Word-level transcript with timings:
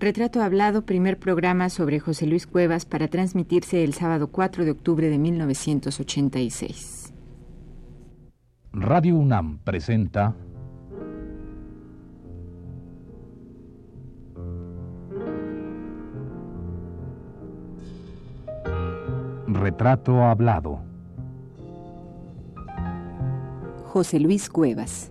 Retrato 0.00 0.42
Hablado, 0.42 0.82
primer 0.82 1.18
programa 1.18 1.70
sobre 1.70 1.98
José 1.98 2.24
Luis 2.24 2.46
Cuevas 2.46 2.84
para 2.84 3.08
transmitirse 3.08 3.82
el 3.82 3.94
sábado 3.94 4.28
4 4.28 4.64
de 4.64 4.70
octubre 4.70 5.08
de 5.08 5.18
1986. 5.18 7.12
Radio 8.72 9.16
UNAM 9.16 9.58
presenta 9.64 10.36
Retrato 19.48 20.22
Hablado. 20.22 20.78
José 23.86 24.20
Luis 24.20 24.48
Cuevas. 24.48 25.10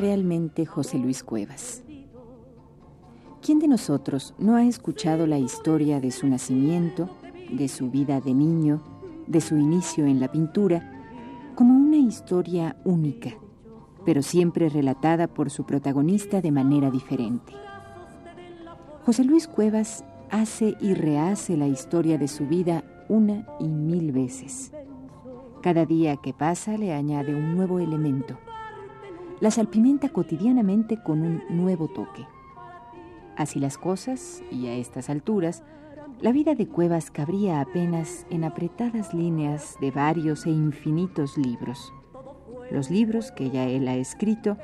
Realmente 0.00 0.64
José 0.64 0.98
Luis 0.98 1.22
Cuevas? 1.22 1.82
¿Quién 3.42 3.58
de 3.58 3.68
nosotros 3.68 4.34
no 4.38 4.56
ha 4.56 4.64
escuchado 4.64 5.26
la 5.26 5.38
historia 5.38 6.00
de 6.00 6.10
su 6.10 6.26
nacimiento, 6.26 7.10
de 7.52 7.68
su 7.68 7.90
vida 7.90 8.20
de 8.20 8.32
niño, 8.32 8.82
de 9.26 9.40
su 9.40 9.56
inicio 9.56 10.06
en 10.06 10.18
la 10.18 10.32
pintura, 10.32 11.02
como 11.54 11.74
una 11.74 11.98
historia 11.98 12.76
única, 12.84 13.30
pero 14.04 14.22
siempre 14.22 14.70
relatada 14.70 15.26
por 15.26 15.50
su 15.50 15.64
protagonista 15.64 16.40
de 16.40 16.50
manera 16.50 16.90
diferente? 16.90 17.52
José 19.04 19.24
Luis 19.24 19.46
Cuevas 19.46 20.04
hace 20.30 20.76
y 20.80 20.94
rehace 20.94 21.56
la 21.56 21.66
historia 21.66 22.16
de 22.16 22.28
su 22.28 22.46
vida 22.46 22.84
una 23.08 23.46
y 23.58 23.68
mil 23.68 24.12
veces. 24.12 24.72
Cada 25.62 25.84
día 25.84 26.16
que 26.16 26.32
pasa 26.32 26.78
le 26.78 26.94
añade 26.94 27.34
un 27.34 27.54
nuevo 27.54 27.80
elemento 27.80 28.38
la 29.40 29.50
salpimenta 29.50 30.10
cotidianamente 30.10 31.02
con 31.02 31.22
un 31.22 31.42
nuevo 31.48 31.88
toque. 31.88 32.26
Así 33.36 33.58
las 33.58 33.78
cosas, 33.78 34.42
y 34.50 34.66
a 34.66 34.74
estas 34.74 35.08
alturas, 35.08 35.62
la 36.20 36.32
vida 36.32 36.54
de 36.54 36.68
Cuevas 36.68 37.10
cabría 37.10 37.62
apenas 37.62 38.26
en 38.28 38.44
apretadas 38.44 39.14
líneas 39.14 39.76
de 39.80 39.90
varios 39.90 40.44
e 40.44 40.50
infinitos 40.50 41.38
libros. 41.38 41.92
Los 42.70 42.90
libros 42.90 43.32
que 43.32 43.50
ya 43.50 43.64
él 43.64 43.88
ha 43.88 43.96
escrito, 43.96 44.58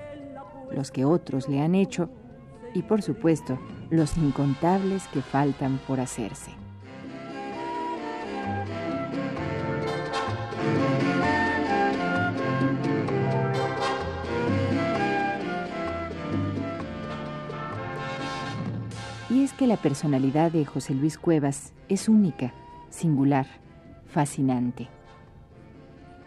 los 0.71 0.91
que 0.91 1.07
otros 1.07 1.49
le 1.49 1.63
han 1.63 1.75
hecho, 1.75 2.11
y 2.75 2.83
por 2.83 3.01
supuesto, 3.01 3.59
los 3.89 4.19
incontables 4.19 5.07
que 5.09 5.23
faltan 5.23 5.81
por 5.87 6.01
hacerse. 6.01 6.51
Que 19.53 19.67
la 19.67 19.77
personalidad 19.77 20.53
de 20.53 20.65
José 20.65 20.95
Luis 20.95 21.19
Cuevas 21.19 21.73
es 21.89 22.09
única, 22.09 22.53
singular, 22.91 23.47
fascinante. 24.07 24.89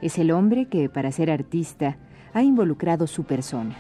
Es 0.02 0.18
el 0.18 0.32
hombre 0.32 0.68
que, 0.68 0.90
para 0.90 1.12
ser 1.12 1.32
artista, 1.32 1.98
ha 2.34 2.44
involucrado 2.44 3.08
su 3.08 3.24
persona 3.24 3.76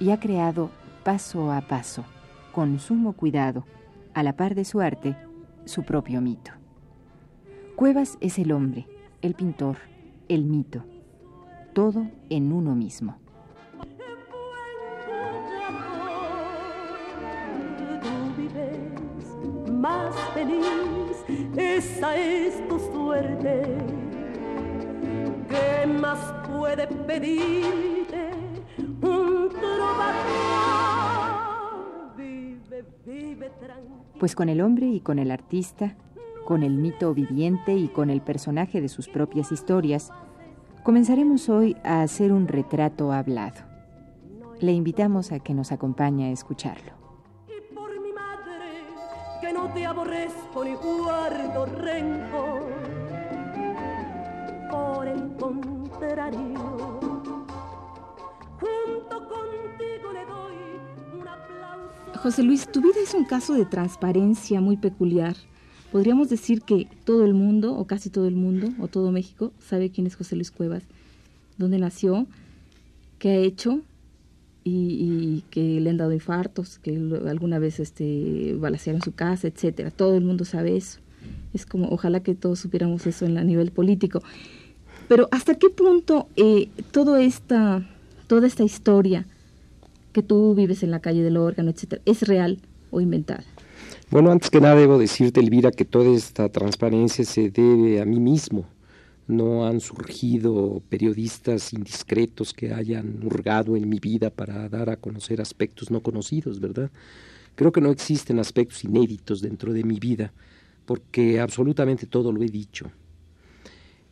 y 0.00 0.10
ha 0.10 0.20
creado 0.20 0.70
paso 1.04 1.52
a 1.52 1.60
paso, 1.60 2.04
con 2.52 2.78
sumo 2.78 3.12
cuidado, 3.12 3.64
a 4.14 4.22
la 4.22 4.36
par 4.36 4.54
de 4.54 4.64
su 4.64 4.80
arte, 4.80 5.16
su 5.64 5.84
propio 5.84 6.20
mito. 6.20 6.52
Cuevas 7.76 8.16
es 8.20 8.38
el 8.38 8.52
hombre, 8.52 8.86
el 9.22 9.34
pintor, 9.34 9.76
el 10.28 10.44
mito, 10.44 10.84
todo 11.74 12.06
en 12.30 12.52
uno 12.52 12.74
mismo. 12.74 13.18
Más 19.86 20.14
feliz, 20.34 21.24
esa 21.56 22.16
es 22.16 22.66
tu 22.68 22.78
suerte. 22.78 23.62
¿Qué 25.48 25.86
más 25.86 26.18
puede 26.48 26.88
un? 26.88 28.30
Vive, 32.16 32.84
vive 33.06 33.50
tranquilo. 33.60 34.18
Pues 34.18 34.34
con 34.34 34.48
el 34.48 34.60
hombre 34.60 34.86
y 34.86 35.00
con 35.00 35.20
el 35.20 35.30
artista, 35.30 35.94
con 36.44 36.64
el 36.64 36.76
mito 36.76 37.14
viviente 37.14 37.74
y 37.74 37.86
con 37.86 38.10
el 38.10 38.22
personaje 38.22 38.80
de 38.80 38.88
sus 38.88 39.08
propias 39.08 39.52
historias, 39.52 40.10
comenzaremos 40.82 41.48
hoy 41.48 41.76
a 41.84 42.02
hacer 42.02 42.32
un 42.32 42.48
retrato 42.48 43.12
hablado. 43.12 43.62
Le 44.58 44.72
invitamos 44.72 45.30
a 45.30 45.38
que 45.38 45.54
nos 45.54 45.70
acompañe 45.70 46.26
a 46.26 46.32
escucharlo 46.32 46.95
no 49.52 49.72
te 49.72 49.84
aborrezco 49.86 50.64
ni 50.64 50.74
guardo 50.74 51.66
rencor. 51.66 52.62
Por 54.70 55.08
el 55.08 55.26
junto 58.60 59.28
contigo 59.28 60.12
le 60.12 60.24
doy 60.26 60.56
un 61.20 61.28
aplauso. 61.28 62.20
José 62.22 62.42
Luis, 62.42 62.70
tu 62.70 62.80
vida 62.80 62.96
es 63.02 63.14
un 63.14 63.24
caso 63.24 63.54
de 63.54 63.64
transparencia 63.64 64.60
muy 64.60 64.76
peculiar. 64.76 65.36
Podríamos 65.92 66.28
decir 66.28 66.62
que 66.62 66.88
todo 67.04 67.24
el 67.24 67.34
mundo, 67.34 67.74
o 67.76 67.86
casi 67.86 68.10
todo 68.10 68.26
el 68.26 68.34
mundo, 68.34 68.68
o 68.80 68.88
todo 68.88 69.12
México, 69.12 69.52
sabe 69.60 69.90
quién 69.90 70.06
es 70.06 70.16
José 70.16 70.34
Luis 70.34 70.50
Cuevas, 70.50 70.82
dónde 71.56 71.78
nació, 71.78 72.26
qué 73.18 73.30
ha 73.30 73.36
hecho, 73.36 73.80
y, 74.68 75.44
que 75.50 75.80
le 75.80 75.90
han 75.90 75.96
dado 75.96 76.12
infartos, 76.12 76.78
que 76.80 76.96
alguna 77.28 77.58
vez 77.58 77.78
este, 77.78 78.56
balacearon 78.58 79.00
su 79.00 79.12
casa, 79.12 79.46
etcétera. 79.46 79.90
Todo 79.90 80.16
el 80.16 80.24
mundo 80.24 80.44
sabe 80.44 80.76
eso. 80.76 80.98
Es 81.54 81.66
como, 81.66 81.88
ojalá 81.88 82.20
que 82.20 82.34
todos 82.34 82.58
supiéramos 82.60 83.06
eso 83.06 83.26
en 83.26 83.38
a 83.38 83.44
nivel 83.44 83.70
político. 83.70 84.22
Pero 85.08 85.28
¿hasta 85.30 85.54
qué 85.54 85.70
punto 85.70 86.26
eh, 86.36 86.68
toda, 86.90 87.22
esta, 87.22 87.88
toda 88.26 88.46
esta 88.46 88.64
historia 88.64 89.24
que 90.12 90.22
tú 90.22 90.54
vives 90.54 90.82
en 90.82 90.90
la 90.90 91.00
calle 91.00 91.22
del 91.22 91.36
órgano, 91.36 91.70
etcétera, 91.70 92.02
es 92.04 92.22
real 92.22 92.58
o 92.90 93.00
inventada? 93.00 93.44
Bueno, 94.10 94.30
antes 94.30 94.50
que 94.50 94.60
nada 94.60 94.74
debo 94.74 94.98
decirte, 94.98 95.40
Elvira, 95.40 95.70
que 95.70 95.84
toda 95.84 96.10
esta 96.10 96.48
transparencia 96.48 97.24
se 97.24 97.50
debe 97.50 98.00
a 98.00 98.04
mí 98.04 98.18
mismo 98.18 98.66
no 99.26 99.66
han 99.66 99.80
surgido 99.80 100.82
periodistas 100.88 101.72
indiscretos 101.72 102.52
que 102.52 102.72
hayan 102.72 103.20
hurgado 103.24 103.76
en 103.76 103.88
mi 103.88 103.98
vida 103.98 104.30
para 104.30 104.68
dar 104.68 104.88
a 104.90 104.96
conocer 104.96 105.40
aspectos 105.40 105.90
no 105.90 106.00
conocidos, 106.00 106.60
¿verdad? 106.60 106.90
Creo 107.56 107.72
que 107.72 107.80
no 107.80 107.90
existen 107.90 108.38
aspectos 108.38 108.84
inéditos 108.84 109.40
dentro 109.40 109.72
de 109.72 109.82
mi 109.82 109.98
vida, 109.98 110.32
porque 110.84 111.40
absolutamente 111.40 112.06
todo 112.06 112.30
lo 112.30 112.42
he 112.42 112.48
dicho. 112.48 112.90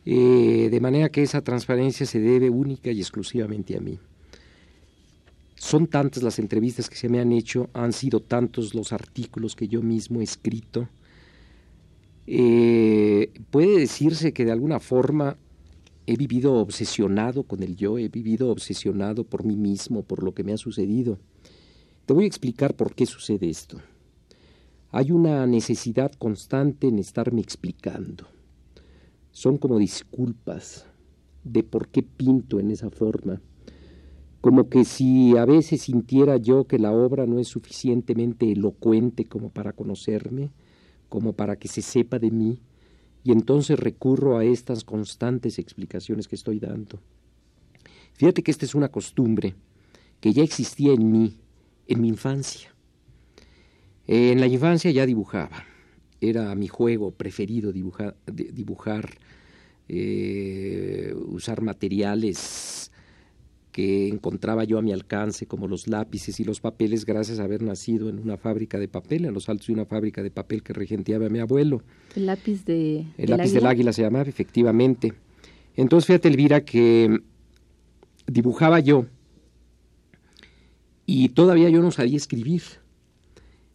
Eh, 0.06 0.68
de 0.70 0.80
manera 0.80 1.08
que 1.08 1.22
esa 1.22 1.42
transparencia 1.42 2.04
se 2.04 2.20
debe 2.20 2.50
única 2.50 2.90
y 2.90 3.00
exclusivamente 3.00 3.76
a 3.76 3.80
mí. 3.80 3.98
Son 5.54 5.86
tantas 5.86 6.22
las 6.22 6.38
entrevistas 6.38 6.90
que 6.90 6.96
se 6.96 7.08
me 7.08 7.20
han 7.20 7.32
hecho, 7.32 7.70
han 7.72 7.92
sido 7.92 8.20
tantos 8.20 8.74
los 8.74 8.92
artículos 8.92 9.56
que 9.56 9.68
yo 9.68 9.80
mismo 9.80 10.20
he 10.20 10.24
escrito, 10.24 10.88
eh, 12.26 13.32
puede 13.50 13.78
decirse 13.78 14.32
que 14.32 14.44
de 14.44 14.52
alguna 14.52 14.80
forma 14.80 15.36
he 16.06 16.16
vivido 16.16 16.54
obsesionado 16.54 17.44
con 17.44 17.62
el 17.62 17.76
yo, 17.76 17.98
he 17.98 18.08
vivido 18.08 18.50
obsesionado 18.50 19.24
por 19.24 19.44
mí 19.44 19.56
mismo, 19.56 20.02
por 20.02 20.22
lo 20.22 20.34
que 20.34 20.44
me 20.44 20.52
ha 20.52 20.56
sucedido. 20.56 21.18
Te 22.06 22.12
voy 22.12 22.24
a 22.24 22.28
explicar 22.28 22.74
por 22.74 22.94
qué 22.94 23.06
sucede 23.06 23.48
esto. 23.48 23.78
Hay 24.90 25.10
una 25.10 25.46
necesidad 25.46 26.12
constante 26.12 26.86
en 26.86 26.98
estarme 26.98 27.40
explicando. 27.40 28.26
Son 29.32 29.58
como 29.58 29.78
disculpas 29.78 30.86
de 31.42 31.62
por 31.62 31.88
qué 31.88 32.02
pinto 32.02 32.60
en 32.60 32.70
esa 32.70 32.90
forma. 32.90 33.40
Como 34.40 34.68
que 34.68 34.84
si 34.84 35.36
a 35.36 35.46
veces 35.46 35.82
sintiera 35.82 36.36
yo 36.36 36.66
que 36.66 36.78
la 36.78 36.92
obra 36.92 37.26
no 37.26 37.38
es 37.38 37.48
suficientemente 37.48 38.52
elocuente 38.52 39.24
como 39.24 39.48
para 39.48 39.72
conocerme, 39.72 40.50
como 41.14 41.32
para 41.32 41.54
que 41.54 41.68
se 41.68 41.80
sepa 41.80 42.18
de 42.18 42.32
mí, 42.32 42.58
y 43.22 43.30
entonces 43.30 43.78
recurro 43.78 44.36
a 44.36 44.44
estas 44.44 44.82
constantes 44.82 45.60
explicaciones 45.60 46.26
que 46.26 46.34
estoy 46.34 46.58
dando. 46.58 46.98
Fíjate 48.14 48.42
que 48.42 48.50
esta 48.50 48.64
es 48.64 48.74
una 48.74 48.88
costumbre 48.88 49.54
que 50.20 50.32
ya 50.32 50.42
existía 50.42 50.92
en 50.92 51.12
mí, 51.12 51.38
en 51.86 52.00
mi 52.00 52.08
infancia. 52.08 52.74
En 54.08 54.40
la 54.40 54.48
infancia 54.48 54.90
ya 54.90 55.06
dibujaba, 55.06 55.62
era 56.20 56.52
mi 56.56 56.66
juego 56.66 57.12
preferido 57.12 57.70
dibujar, 57.70 58.16
dibujar 58.26 59.08
eh, 59.86 61.14
usar 61.28 61.62
materiales 61.62 62.90
que 63.74 64.06
encontraba 64.06 64.62
yo 64.62 64.78
a 64.78 64.82
mi 64.82 64.92
alcance, 64.92 65.46
como 65.46 65.66
los 65.66 65.88
lápices 65.88 66.38
y 66.38 66.44
los 66.44 66.60
papeles, 66.60 67.04
gracias 67.04 67.40
a 67.40 67.42
haber 67.42 67.60
nacido 67.60 68.08
en 68.08 68.20
una 68.20 68.36
fábrica 68.36 68.78
de 68.78 68.86
papel, 68.86 69.24
en 69.24 69.34
los 69.34 69.48
altos 69.48 69.66
de 69.66 69.72
una 69.72 69.84
fábrica 69.84 70.22
de 70.22 70.30
papel 70.30 70.62
que 70.62 70.72
regenteaba 70.72 71.28
mi 71.28 71.40
abuelo. 71.40 71.82
El 72.14 72.26
lápiz 72.26 72.64
de 72.64 73.04
El 73.18 73.30
lápiz 73.30 73.52
del 73.52 73.66
águila 73.66 73.92
se 73.92 74.02
llamaba, 74.02 74.28
efectivamente. 74.28 75.12
Entonces, 75.74 76.06
fíjate, 76.06 76.28
Elvira, 76.28 76.64
que 76.64 77.18
dibujaba 78.28 78.78
yo 78.78 79.06
y 81.04 81.30
todavía 81.30 81.68
yo 81.68 81.82
no 81.82 81.90
sabía 81.90 82.16
escribir. 82.16 82.62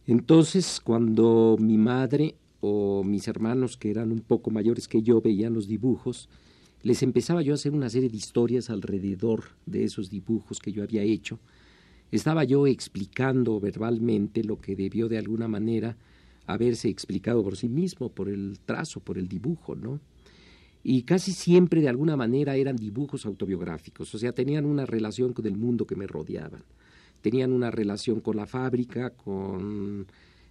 Entonces, 0.06 0.80
cuando 0.82 1.58
mi 1.60 1.76
madre 1.76 2.36
o 2.60 3.04
mis 3.04 3.28
hermanos 3.28 3.76
que 3.76 3.90
eran 3.90 4.12
un 4.12 4.20
poco 4.20 4.50
mayores 4.50 4.88
que 4.88 5.02
yo 5.02 5.20
veían 5.20 5.52
los 5.52 5.68
dibujos, 5.68 6.30
les 6.82 7.02
empezaba 7.02 7.42
yo 7.42 7.52
a 7.52 7.56
hacer 7.56 7.72
una 7.72 7.90
serie 7.90 8.08
de 8.08 8.16
historias 8.16 8.70
alrededor 8.70 9.44
de 9.66 9.84
esos 9.84 10.10
dibujos 10.10 10.58
que 10.58 10.72
yo 10.72 10.82
había 10.82 11.02
hecho. 11.02 11.38
Estaba 12.10 12.44
yo 12.44 12.66
explicando 12.66 13.60
verbalmente 13.60 14.42
lo 14.42 14.58
que 14.58 14.74
debió 14.74 15.08
de 15.08 15.18
alguna 15.18 15.46
manera 15.46 15.96
haberse 16.46 16.88
explicado 16.88 17.42
por 17.42 17.56
sí 17.56 17.68
mismo, 17.68 18.08
por 18.08 18.28
el 18.28 18.58
trazo, 18.64 19.00
por 19.00 19.18
el 19.18 19.28
dibujo, 19.28 19.76
¿no? 19.76 20.00
Y 20.82 21.02
casi 21.02 21.32
siempre 21.32 21.82
de 21.82 21.88
alguna 21.90 22.16
manera 22.16 22.56
eran 22.56 22.76
dibujos 22.76 23.26
autobiográficos, 23.26 24.14
o 24.14 24.18
sea, 24.18 24.32
tenían 24.32 24.64
una 24.64 24.86
relación 24.86 25.34
con 25.34 25.46
el 25.46 25.56
mundo 25.56 25.86
que 25.86 25.94
me 25.94 26.06
rodeaban, 26.06 26.64
tenían 27.20 27.52
una 27.52 27.70
relación 27.70 28.20
con 28.20 28.36
la 28.36 28.46
fábrica, 28.46 29.10
con 29.10 30.06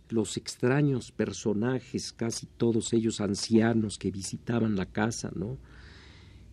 los 0.10 0.38
extraños 0.38 1.12
personajes, 1.12 2.14
casi 2.14 2.46
todos 2.46 2.94
ellos 2.94 3.22
ancianos 3.22 3.98
que 3.98 4.12
visitaban 4.12 4.76
la 4.76 4.86
casa, 4.86 5.32
¿no? 5.36 5.58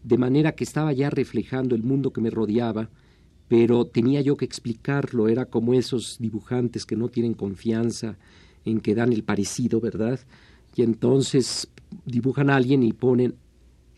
De 0.07 0.19
manera 0.19 0.53
que 0.53 0.63
estaba 0.63 0.93
ya 0.93 1.11
reflejando 1.11 1.75
el 1.75 1.83
mundo 1.83 2.13
que 2.13 2.21
me 2.21 2.31
rodeaba, 2.31 2.89
pero 3.49 3.87
tenía 3.87 4.21
yo 4.21 4.37
que 4.37 4.45
explicarlo, 4.45 5.27
era 5.27 5.47
como 5.47 5.75
esos 5.75 6.19
dibujantes 6.21 6.87
que 6.87 6.95
no 6.95 7.09
tienen 7.09 7.35
confianza 7.35 8.17
en 8.65 8.81
que 8.81 8.95
dan 8.95 9.13
el 9.13 9.25
parecido, 9.25 9.81
¿verdad? 9.81 10.21
Y 10.77 10.83
entonces 10.83 11.69
dibujan 12.05 12.51
a 12.51 12.57
alguien 12.57 12.85
y 12.85 12.93
ponen 12.93 13.35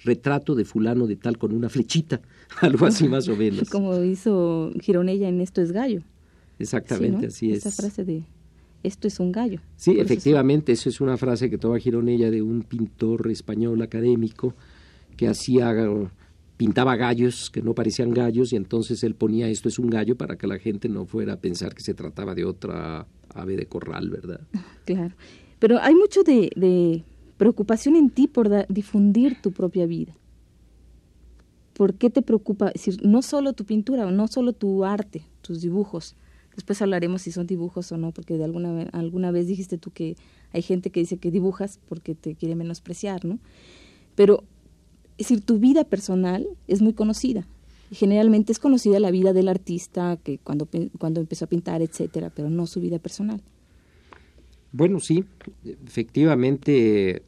retrato 0.02 0.54
de 0.54 0.64
fulano 0.64 1.06
de 1.06 1.16
tal 1.16 1.36
con 1.36 1.52
una 1.52 1.68
flechita, 1.68 2.22
algo 2.62 2.86
así 2.86 3.06
más 3.06 3.28
o 3.28 3.36
menos. 3.36 3.68
Como 3.70 4.02
hizo 4.02 4.72
Gironella 4.80 5.28
en 5.28 5.42
Esto 5.42 5.60
es 5.60 5.72
gallo. 5.72 6.00
Exactamente, 6.58 7.26
así 7.26 7.52
es. 7.52 7.66
Esa 7.66 7.82
frase 7.82 8.04
de 8.06 8.22
esto 8.82 9.08
es 9.08 9.20
un 9.20 9.30
gallo. 9.30 9.60
Sí, 9.76 10.00
efectivamente, 10.00 10.72
eso 10.72 10.88
es 10.88 11.02
una 11.02 11.18
frase 11.18 11.50
que 11.50 11.58
toma 11.58 11.78
Gironella 11.78 12.30
de 12.30 12.40
un 12.40 12.62
pintor 12.62 13.30
español 13.30 13.82
académico 13.82 14.54
que 15.18 15.28
hacía 15.28 15.74
pintaba 16.56 16.96
gallos 16.96 17.50
que 17.50 17.60
no 17.60 17.74
parecían 17.74 18.12
gallos 18.12 18.52
y 18.52 18.56
entonces 18.56 19.04
él 19.04 19.14
ponía 19.14 19.48
esto 19.48 19.68
es 19.68 19.78
un 19.78 19.90
gallo 19.90 20.16
para 20.16 20.36
que 20.38 20.46
la 20.46 20.58
gente 20.58 20.88
no 20.88 21.04
fuera 21.04 21.34
a 21.34 21.40
pensar 21.40 21.74
que 21.74 21.82
se 21.82 21.92
trataba 21.92 22.34
de 22.34 22.44
otra 22.44 23.06
ave 23.34 23.56
de 23.56 23.66
corral, 23.66 24.08
¿verdad? 24.08 24.40
Claro. 24.84 25.14
Pero 25.58 25.78
hay 25.80 25.94
mucho 25.94 26.22
de, 26.22 27.04
preocupación 27.36 27.94
en 27.94 28.10
ti 28.10 28.26
por 28.26 28.48
difundir 28.68 29.40
tu 29.42 29.52
propia 29.52 29.86
vida. 29.86 30.16
¿Por 31.74 31.94
qué 31.94 32.10
te 32.10 32.22
preocupa? 32.22 32.70
Decir, 32.70 32.96
no 33.04 33.22
solo 33.22 33.52
tu 33.52 33.64
pintura, 33.64 34.10
no 34.10 34.26
solo 34.28 34.52
tu 34.52 34.84
arte, 34.84 35.22
tus 35.42 35.60
dibujos. 35.60 36.16
Después 36.54 36.80
hablaremos 36.82 37.22
si 37.22 37.30
son 37.30 37.46
dibujos 37.46 37.92
o 37.92 37.98
no, 37.98 38.10
porque 38.12 38.36
de 38.36 38.44
alguna, 38.44 38.88
alguna 38.92 39.30
vez 39.30 39.46
dijiste 39.46 39.78
tú 39.78 39.90
que 39.90 40.16
hay 40.52 40.62
gente 40.62 40.90
que 40.90 41.00
dice 41.00 41.18
que 41.18 41.30
dibujas 41.30 41.78
porque 41.88 42.16
te 42.16 42.34
quiere 42.34 42.56
menospreciar, 42.56 43.24
¿no? 43.24 43.38
Pero 44.16 44.42
es 45.18 45.28
decir, 45.28 45.40
tu 45.40 45.58
vida 45.58 45.84
personal 45.84 46.46
es 46.68 46.80
muy 46.80 46.92
conocida. 46.92 47.46
generalmente 47.90 48.52
es 48.52 48.58
conocida 48.58 49.00
la 49.00 49.10
vida 49.10 49.32
del 49.32 49.48
artista 49.48 50.18
que 50.22 50.38
cuando, 50.38 50.68
cuando 50.98 51.20
empezó 51.20 51.46
a 51.46 51.48
pintar, 51.48 51.80
etcétera, 51.80 52.30
pero 52.34 52.50
no 52.50 52.66
su 52.66 52.80
vida 52.80 52.98
personal. 52.98 53.40
Bueno, 54.72 55.00
sí, 55.00 55.24
efectivamente 55.64 57.22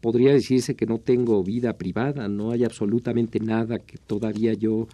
podría 0.00 0.32
decirse 0.32 0.76
que 0.76 0.86
no 0.86 0.98
tengo 0.98 1.42
vida 1.42 1.76
privada, 1.76 2.28
no 2.28 2.52
hay 2.52 2.62
absolutamente 2.64 3.40
nada 3.40 3.80
que 3.80 3.98
todavía 3.98 4.54
yo 4.54 4.86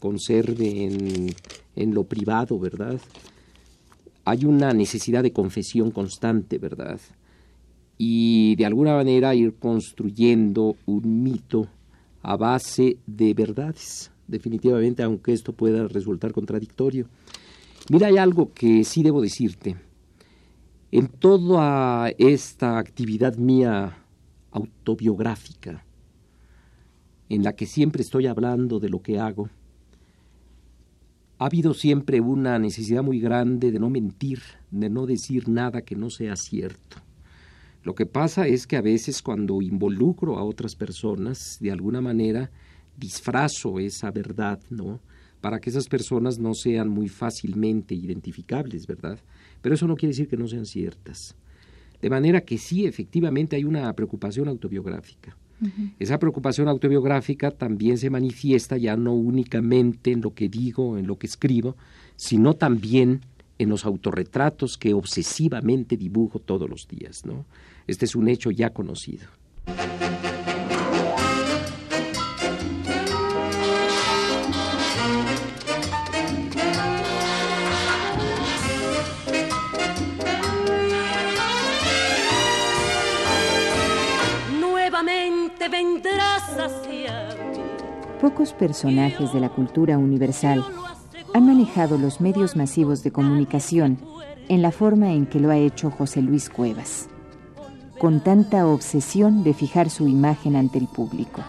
conserve 0.00 0.84
en, 0.84 1.32
en 1.76 1.94
lo 1.94 2.04
privado, 2.04 2.58
¿verdad? 2.58 3.00
Hay 4.24 4.44
una 4.44 4.74
necesidad 4.74 5.22
de 5.22 5.32
confesión 5.32 5.92
constante, 5.92 6.58
¿verdad? 6.58 7.00
Y 8.02 8.56
de 8.56 8.64
alguna 8.64 8.94
manera 8.94 9.34
ir 9.34 9.56
construyendo 9.56 10.74
un 10.86 11.22
mito 11.22 11.68
a 12.22 12.34
base 12.34 12.96
de 13.06 13.34
verdades, 13.34 14.10
definitivamente, 14.26 15.02
aunque 15.02 15.34
esto 15.34 15.52
pueda 15.52 15.86
resultar 15.86 16.32
contradictorio. 16.32 17.08
Mira, 17.90 18.06
hay 18.06 18.16
algo 18.16 18.54
que 18.54 18.84
sí 18.84 19.02
debo 19.02 19.20
decirte. 19.20 19.76
En 20.90 21.08
toda 21.08 22.08
esta 22.16 22.78
actividad 22.78 23.36
mía 23.36 23.98
autobiográfica, 24.50 25.84
en 27.28 27.42
la 27.42 27.52
que 27.54 27.66
siempre 27.66 28.00
estoy 28.00 28.28
hablando 28.28 28.80
de 28.80 28.88
lo 28.88 29.02
que 29.02 29.18
hago, 29.18 29.50
ha 31.36 31.44
habido 31.44 31.74
siempre 31.74 32.22
una 32.22 32.58
necesidad 32.58 33.02
muy 33.02 33.20
grande 33.20 33.70
de 33.70 33.78
no 33.78 33.90
mentir, 33.90 34.40
de 34.70 34.88
no 34.88 35.04
decir 35.04 35.50
nada 35.50 35.82
que 35.82 35.96
no 35.96 36.08
sea 36.08 36.36
cierto. 36.36 37.09
Lo 37.82 37.94
que 37.94 38.06
pasa 38.06 38.46
es 38.46 38.66
que 38.66 38.76
a 38.76 38.82
veces 38.82 39.22
cuando 39.22 39.62
involucro 39.62 40.38
a 40.38 40.44
otras 40.44 40.74
personas, 40.76 41.56
de 41.60 41.70
alguna 41.70 42.00
manera 42.00 42.50
disfrazo 42.96 43.78
esa 43.78 44.10
verdad, 44.10 44.60
¿no? 44.68 45.00
Para 45.40 45.58
que 45.60 45.70
esas 45.70 45.88
personas 45.88 46.38
no 46.38 46.52
sean 46.52 46.88
muy 46.88 47.08
fácilmente 47.08 47.94
identificables, 47.94 48.86
¿verdad? 48.86 49.18
Pero 49.62 49.74
eso 49.74 49.86
no 49.86 49.96
quiere 49.96 50.10
decir 50.10 50.28
que 50.28 50.36
no 50.36 50.46
sean 50.46 50.66
ciertas. 50.66 51.34
De 52.02 52.10
manera 52.10 52.42
que 52.42 52.58
sí, 52.58 52.84
efectivamente 52.84 53.56
hay 53.56 53.64
una 53.64 53.92
preocupación 53.94 54.48
autobiográfica. 54.48 55.36
Esa 55.98 56.18
preocupación 56.18 56.68
autobiográfica 56.68 57.50
también 57.50 57.98
se 57.98 58.08
manifiesta 58.08 58.78
ya 58.78 58.96
no 58.96 59.12
únicamente 59.12 60.10
en 60.10 60.22
lo 60.22 60.32
que 60.32 60.48
digo, 60.48 60.96
en 60.96 61.06
lo 61.06 61.18
que 61.18 61.26
escribo, 61.26 61.76
sino 62.16 62.54
también 62.54 63.20
en 63.58 63.68
los 63.68 63.84
autorretratos 63.84 64.78
que 64.78 64.94
obsesivamente 64.94 65.98
dibujo 65.98 66.38
todos 66.38 66.68
los 66.68 66.88
días, 66.88 67.26
¿no? 67.26 67.44
Este 67.90 68.04
es 68.04 68.14
un 68.14 68.28
hecho 68.28 68.52
ya 68.52 68.70
conocido. 68.70 69.26
Nuevamente 84.60 85.68
vendrás 85.68 86.42
hacia 86.60 87.28
Pocos 88.20 88.52
personajes 88.52 89.32
de 89.32 89.40
la 89.40 89.48
cultura 89.48 89.98
universal 89.98 90.64
han 91.34 91.44
manejado 91.44 91.98
los 91.98 92.20
medios 92.20 92.54
masivos 92.54 93.02
de 93.02 93.10
comunicación 93.10 93.98
en 94.48 94.62
la 94.62 94.70
forma 94.70 95.10
en 95.10 95.26
que 95.26 95.40
lo 95.40 95.50
ha 95.50 95.56
hecho 95.56 95.90
José 95.90 96.22
Luis 96.22 96.48
Cuevas 96.48 97.09
con 98.00 98.20
tanta 98.20 98.66
obsesión 98.66 99.44
de 99.44 99.52
fijar 99.52 99.90
su 99.90 100.08
imagen 100.08 100.56
ante 100.56 100.78
el 100.78 100.86
público. 100.86 101.42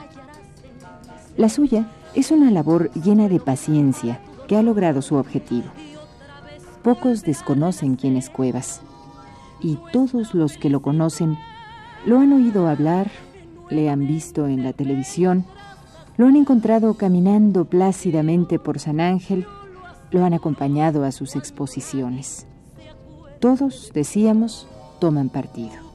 La 1.37 1.47
suya 1.47 1.87
es 2.13 2.29
una 2.29 2.51
labor 2.51 2.91
llena 2.91 3.29
de 3.29 3.39
paciencia 3.39 4.19
que 4.49 4.57
ha 4.57 4.61
logrado 4.61 5.01
su 5.01 5.15
objetivo. 5.15 5.69
Pocos 6.83 7.23
desconocen 7.23 7.95
quién 7.95 8.17
es 8.17 8.29
Cuevas, 8.29 8.81
y 9.61 9.79
todos 9.93 10.33
los 10.33 10.57
que 10.57 10.69
lo 10.69 10.81
conocen 10.81 11.37
lo 12.05 12.19
han 12.19 12.33
oído 12.33 12.67
hablar, 12.67 13.09
le 13.69 13.89
han 13.89 14.05
visto 14.05 14.47
en 14.47 14.61
la 14.61 14.73
televisión, 14.73 15.45
lo 16.17 16.27
han 16.27 16.35
encontrado 16.35 16.95
caminando 16.95 17.63
plácidamente 17.63 18.59
por 18.59 18.77
San 18.77 18.99
Ángel, 18.99 19.45
lo 20.11 20.25
han 20.25 20.33
acompañado 20.33 21.05
a 21.05 21.13
sus 21.13 21.37
exposiciones. 21.37 22.45
Todos, 23.39 23.91
decíamos, 23.93 24.67
toman 24.99 25.29
partido. 25.29 25.90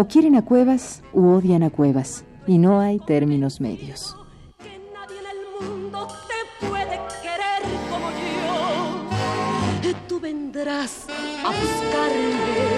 O 0.00 0.08
quieren 0.08 0.34
a 0.34 0.42
Cuevas 0.42 1.02
u 1.12 1.28
odian 1.28 1.62
a 1.62 1.68
Cuevas, 1.68 2.24
y 2.46 2.56
no 2.56 2.80
hay 2.80 2.98
términos 3.00 3.60
medios. 3.60 4.16
Que 4.56 4.80
nadie 4.94 5.18
en 5.18 5.26
el 5.26 5.40
mundo 5.60 6.08
te 6.26 6.66
puede 6.66 6.98
querer 7.20 7.60
como 7.90 8.08
yo. 8.08 9.92
Tú 10.08 10.18
vendrás 10.18 11.04
a 11.44 11.48
buscarme 11.48 12.70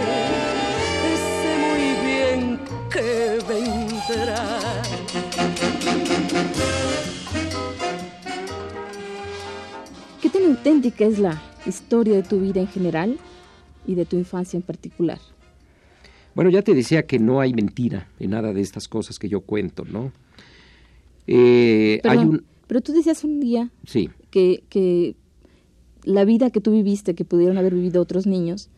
ese 1.15 1.53
muy 1.63 2.59
que 2.91 3.39
vendrá. 3.49 4.43
¿Qué 10.21 10.29
tan 10.29 10.45
auténtica 10.47 11.05
es 11.05 11.21
la 11.21 11.41
historia 11.67 12.17
de 12.17 12.25
tu 12.25 12.41
vida 12.41 12.61
en 12.61 12.67
general 12.67 13.17
y 13.87 13.95
de 13.95 14.07
tu 14.07 14.17
infancia 14.17 14.57
en 14.57 14.65
particular? 14.65 15.21
Bueno, 16.35 16.51
ya 16.51 16.63
te 16.63 16.75
decía 16.75 17.07
que 17.07 17.19
no 17.19 17.41
hay 17.41 17.53
mentira 17.53 18.09
en 18.19 18.31
nada 18.31 18.53
de 18.53 18.61
estas 18.61 18.89
cosas 18.89 19.19
que 19.19 19.29
yo 19.29 19.41
cuento, 19.41 19.85
¿no? 19.85 20.13
Eh, 21.27 22.01
hay 22.05 22.19
un... 22.19 22.45
Pero 22.67 22.81
tú 22.81 22.93
decías 22.93 23.23
un 23.25 23.39
día 23.41 23.71
sí. 23.87 24.09
que, 24.31 24.65
que 24.69 25.15
la 26.05 26.25
vida 26.25 26.51
que 26.51 26.61
tú 26.61 26.73
viviste, 26.73 27.15
que 27.15 27.25
pudieron 27.25 27.59
haber 27.59 27.75
vivido 27.75 28.01
otros 28.01 28.27
niños, 28.27 28.71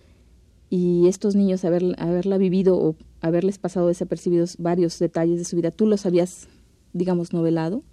y 0.70 1.06
estos 1.06 1.36
niños 1.36 1.64
haber, 1.64 1.94
haberla 1.98 2.36
vivido 2.36 2.76
o 2.76 2.96
haberles 3.20 3.58
pasado 3.58 3.88
desapercibidos 3.88 4.56
varios 4.58 4.98
detalles 4.98 5.38
de 5.38 5.44
su 5.44 5.54
vida, 5.54 5.70
¿tú 5.70 5.86
los 5.86 6.04
habías, 6.04 6.48
digamos, 6.92 7.32
novelado? 7.32 7.84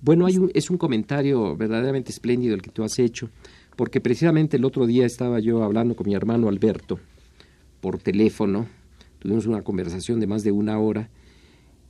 Bueno, 0.00 0.26
hay 0.26 0.38
un, 0.38 0.50
es 0.54 0.70
un 0.70 0.78
comentario 0.78 1.56
verdaderamente 1.56 2.12
espléndido 2.12 2.54
el 2.54 2.62
que 2.62 2.70
tú 2.70 2.84
has 2.84 2.98
hecho, 3.00 3.28
porque 3.76 4.00
precisamente 4.00 4.56
el 4.56 4.64
otro 4.64 4.86
día 4.86 5.04
estaba 5.04 5.40
yo 5.40 5.64
hablando 5.64 5.96
con 5.96 6.06
mi 6.06 6.14
hermano 6.14 6.48
Alberto 6.48 7.00
por 7.80 7.98
teléfono, 7.98 8.66
tuvimos 9.22 9.46
una 9.46 9.62
conversación 9.62 10.18
de 10.18 10.26
más 10.26 10.42
de 10.42 10.50
una 10.50 10.80
hora 10.80 11.08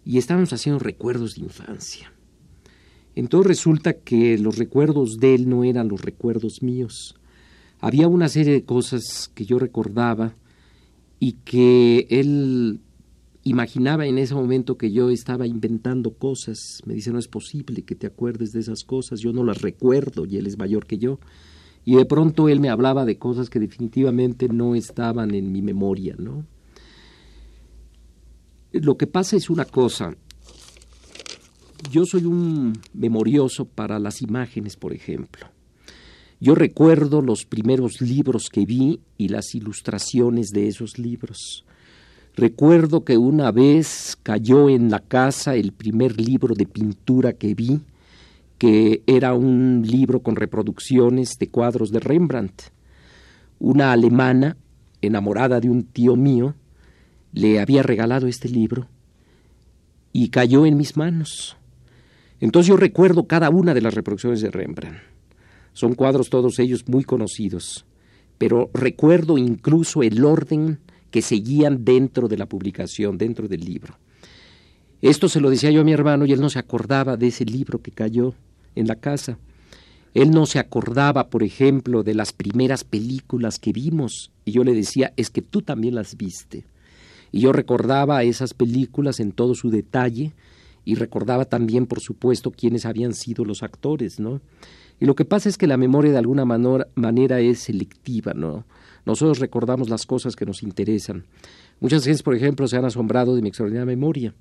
y 0.05 0.19
estábamos 0.19 0.53
haciendo 0.53 0.79
recuerdos 0.79 1.37
de 1.37 1.43
infancia. 1.43 2.13
Entonces 3.15 3.47
resulta 3.47 3.95
que 3.95 4.37
los 4.37 4.59
recuerdos 4.59 5.17
de 5.19 5.35
él 5.35 5.49
no 5.49 5.65
eran 5.65 5.89
los 5.89 6.03
recuerdos 6.03 6.63
míos. 6.63 7.15
Había 7.81 8.07
una 8.07 8.29
serie 8.29 8.53
de 8.53 8.65
cosas 8.65 9.31
que 9.35 9.47
yo 9.47 9.59
recordaba 9.59 10.35
y 11.19 11.33
que 11.45 12.07
él 12.11 12.81
imaginaba 13.45 14.07
en 14.07 14.19
ese 14.19 14.35
momento 14.35 14.77
que 14.77 14.93
yo 14.93 15.09
estaba 15.09 15.47
inventando 15.47 16.13
cosas. 16.13 16.59
Me 16.85 16.93
dice, 16.93 17.13
no 17.13 17.19
es 17.19 17.29
posible 17.29 17.83
que 17.83 17.95
te 17.95 18.07
acuerdes 18.07 18.53
de 18.53 18.61
esas 18.61 18.85
cosas, 18.85 19.21
yo 19.21 19.33
no 19.33 19.43
las 19.43 19.63
recuerdo 19.63 20.27
y 20.27 20.37
él 20.37 20.47
es 20.47 20.59
mayor 20.59 20.87
que 20.87 20.99
yo. 20.99 21.19
Y 21.85 21.97
de 21.97 22.05
pronto 22.05 22.51
él 22.51 22.61
me 22.61 22.69
hablaba 22.69 23.07
de 23.07 23.17
cosas 23.17 23.49
que 23.49 23.59
definitivamente 23.59 24.49
no 24.49 24.75
estaban 24.75 25.35
en 25.35 25.51
mi 25.51 25.63
memoria, 25.63 26.15
¿no? 26.19 26.45
Lo 28.73 28.97
que 28.97 29.07
pasa 29.07 29.37
es 29.37 29.51
una 29.51 29.67
cosa, 29.67 30.15
yo 31.91 32.07
soy 32.07 32.25
un 32.25 32.73
memorioso 32.95 33.67
para 33.67 33.99
las 33.99 34.23
imágenes, 34.23 34.77
por 34.77 34.95
ejemplo. 34.95 35.47
Yo 36.41 36.55
recuerdo 36.55 37.21
los 37.21 37.45
primeros 37.45 38.01
libros 38.01 38.49
que 38.51 38.65
vi 38.65 39.01
y 39.19 39.29
las 39.29 39.55
ilustraciones 39.55 40.49
de 40.49 40.69
esos 40.69 40.99
libros. 40.99 41.67
Recuerdo 42.35 43.05
que 43.05 43.19
una 43.19 43.53
vez 43.53 44.17
cayó 44.23 44.71
en 44.71 44.91
la 44.91 45.01
casa 45.01 45.55
el 45.55 45.73
primer 45.73 46.19
libro 46.19 46.55
de 46.55 46.65
pintura 46.65 47.35
que 47.35 47.55
vi, 47.55 47.81
que 48.57 49.03
era 49.07 49.35
un 49.35 49.83
libro 49.87 50.21
con 50.21 50.35
reproducciones 50.35 51.37
de 51.39 51.51
cuadros 51.51 51.91
de 51.91 52.01
Rembrandt. 52.01 52.63
Una 53.59 53.93
alemana, 53.93 54.57
enamorada 55.03 55.61
de 55.61 55.69
un 55.69 55.83
tío 55.83 56.17
mío, 56.17 56.55
le 57.33 57.61
había 57.61 57.83
regalado 57.83 58.27
este 58.27 58.49
libro 58.49 58.89
y 60.13 60.29
cayó 60.29 60.67
en 60.67 60.77
mis 60.77 60.97
manos. 60.97 61.57
Entonces 62.41 62.69
yo 62.69 62.77
recuerdo 62.77 63.27
cada 63.27 63.51
una 63.51 63.75
de 63.75 63.81
las 63.81 63.95
reproducciones 63.95 64.41
de 64.41 64.51
Rembrandt. 64.51 64.99
Son 65.73 65.95
cuadros 65.95 66.29
todos 66.29 66.59
ellos 66.59 66.85
muy 66.89 67.05
conocidos, 67.05 67.87
pero 68.37 68.71
recuerdo 68.75 69.39
incluso 69.39 70.03
el 70.03 70.25
orden 70.25 70.81
que 71.11 71.23
seguían 71.23 71.85
dentro 71.85 72.29
de 72.29 72.37
la 72.37 72.47
publicación, 72.47 73.17
dentro 73.17 73.49
del 73.49 73.65
libro. 73.65 73.99
Esto 75.01 75.29
se 75.29 75.41
lo 75.41 75.51
decía 75.51 75.71
yo 75.71 75.81
a 75.81 75.85
mi 75.85 75.93
hermano 75.93 76.27
y 76.27 76.33
él 76.33 76.41
no 76.41 76.51
se 76.51 76.59
acordaba 76.59 77.17
de 77.17 77.29
ese 77.29 77.45
libro 77.45 77.81
que 77.81 77.91
cayó 77.91 78.35
en 78.75 78.87
la 78.87 78.97
casa. 78.97 79.39
Él 80.15 80.31
no 80.31 80.47
se 80.47 80.59
acordaba, 80.59 81.29
por 81.29 81.43
ejemplo, 81.43 82.03
de 82.03 82.15
las 82.15 82.33
primeras 82.33 82.85
películas 82.85 83.59
que 83.59 83.73
vimos. 83.73 84.31
Y 84.45 84.53
yo 84.53 84.63
le 84.63 84.75
decía, 84.75 85.13
es 85.17 85.31
que 85.31 85.43
tú 85.43 85.63
también 85.63 85.95
las 85.95 86.17
viste. 86.17 86.65
Y 87.33 87.41
yo 87.41 87.53
recordaba 87.53 88.23
esas 88.23 88.55
películas 88.55 89.19
en 89.19 89.33
todo 89.33 89.55
su 89.55 89.71
detalle, 89.71 90.33
y 90.85 90.97
recordaba 90.97 91.45
también, 91.45 91.87
por 91.87 92.01
supuesto, 92.01 92.51
quiénes 92.51 92.87
habían 92.87 93.15
sido 93.15 93.45
los 93.45 93.63
actores, 93.63 94.19
¿no? 94.19 94.41
Y 95.01 95.07
lo 95.07 95.15
que 95.15 95.25
pasa 95.25 95.49
es 95.49 95.59
que 95.59 95.67
la 95.67 95.77
memoria 95.77 96.13
de 96.13 96.19
alguna 96.19 96.45
manera 96.45 97.41
es 97.41 97.61
selectiva, 97.61 98.35
¿no? 98.35 98.65
Nosotros 99.05 99.41
recordamos 99.41 99.89
las 99.89 100.07
cosas 100.07 100.37
que 100.37 100.47
nos 100.47 100.63
interesan. 100.63 101.25
Muchas 101.81 102.07
veces, 102.07 102.23
por 102.23 102.35
ejemplo, 102.37 102.69
se 102.69 102.77
han 102.77 102.85
asombrado 102.85 103.35
de 103.35 103.43
mi 103.43 103.49
extraordinaria 103.49 103.87
memoria. 103.87 104.35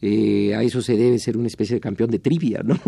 Eh, 0.00 0.54
a 0.54 0.62
eso 0.62 0.82
se 0.82 0.96
debe 0.96 1.18
ser 1.18 1.36
una 1.36 1.48
especie 1.48 1.74
de 1.74 1.80
campeón 1.80 2.10
de 2.10 2.18
trivia, 2.18 2.62
¿no? 2.62 2.78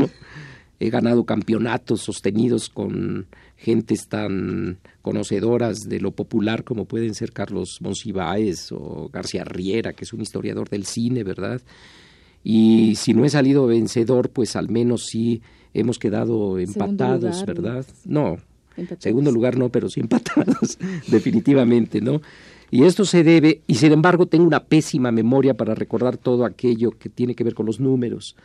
He 0.81 0.91
ganado 0.91 1.25
campeonatos 1.25 2.03
sostenidos 2.03 2.69
con 2.69 3.27
gentes 3.57 4.07
tan 4.09 4.79
conocedoras 5.03 5.89
de 5.89 6.01
lo 6.01 6.13
popular 6.13 6.63
como 6.63 6.85
pueden 6.85 7.15
ser 7.15 7.33
Carlos 7.33 7.79
Monsiváis 7.81 8.71
o 8.71 9.09
García 9.13 9.45
Riera, 9.45 9.93
que 9.93 10.05
es 10.05 10.13
un 10.13 10.21
historiador 10.21 10.69
del 10.69 10.85
cine, 10.85 11.25
¿verdad? 11.25 11.61
y 12.45 12.95
si 12.97 13.15
no 13.15 13.25
he 13.25 13.29
salido 13.31 13.67
vencedor, 13.67 14.31
pues 14.31 14.57
al 14.57 14.69
menos 14.69 15.07
sí 15.07 15.43
hemos 15.75 15.99
quedado 15.99 16.59
empatados, 16.59 17.45
¿verdad? 17.45 17.85
No, 18.05 18.37
segundo 18.99 19.31
lugar 19.31 19.59
no, 19.59 19.69
pero 19.69 19.89
sí 19.89 20.01
empatados, 20.01 20.79
definitivamente, 21.09 22.01
¿no? 22.01 22.21
Y 22.71 22.85
esto 22.85 23.05
se 23.05 23.23
debe, 23.23 23.63
y 23.67 23.75
sin 23.75 23.93
embargo 23.93 24.27
tengo 24.27 24.47
una 24.47 24.65
pésima 24.65 25.11
memoria 25.11 25.55
para 25.55 25.75
recordar 25.75 26.17
todo 26.17 26.45
aquello 26.45 26.91
que 26.93 27.09
tiene 27.09 27.35
que 27.35 27.45
ver 27.45 27.55
con 27.55 27.67
los 27.67 27.81
números. 27.81 28.37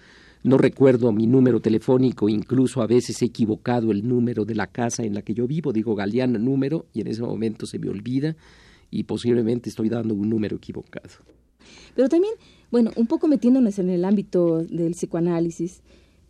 No 0.44 0.58
recuerdo 0.58 1.12
mi 1.12 1.26
número 1.26 1.62
telefónico, 1.62 2.28
incluso 2.28 2.82
a 2.82 2.88
veces 2.88 3.22
he 3.22 3.26
equivocado 3.26 3.92
el 3.92 4.08
número 4.08 4.46
de 4.46 4.56
la 4.56 4.68
casa 4.68 5.04
en 5.04 5.14
la 5.14 5.22
que 5.22 5.34
yo 5.34 5.48
vivo, 5.48 5.72
digo 5.72 5.96
Galeana 5.96 6.38
número, 6.38 6.86
y 6.94 7.02
en 7.02 7.08
ese 7.08 7.22
momento 7.22 7.66
se 7.66 7.80
me 7.80 7.90
olvida 7.90 8.36
y 8.92 9.04
posiblemente 9.04 9.70
estoy 9.70 9.90
dando 9.90 10.14
un 10.14 10.30
número 10.30 10.58
equivocado. 10.58 11.10
Pero 11.96 12.10
también 12.10 12.34
bueno, 12.74 12.90
un 12.96 13.06
poco 13.06 13.28
metiéndonos 13.28 13.78
en 13.78 13.92
el 13.92 14.04
ámbito 14.04 14.64
del 14.64 14.94
psicoanálisis, 14.94 15.84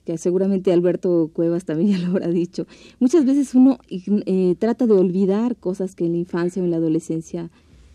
que 0.04 0.18
seguramente 0.18 0.74
Alberto 0.74 1.32
Cuevas 1.32 1.64
también 1.64 1.92
ya 1.98 2.00
lo 2.00 2.08
habrá 2.08 2.28
dicho, 2.28 2.68
muchas 3.00 3.24
veces 3.24 3.56
uno 3.56 3.80
eh, 3.90 4.56
trata 4.60 4.86
de 4.86 4.92
olvidar 4.92 5.56
cosas 5.56 5.96
que 5.96 6.06
en 6.06 6.12
la 6.12 6.18
infancia 6.18 6.62
o 6.62 6.66
en 6.66 6.72
la 6.72 6.78
adolescencia, 6.78 7.50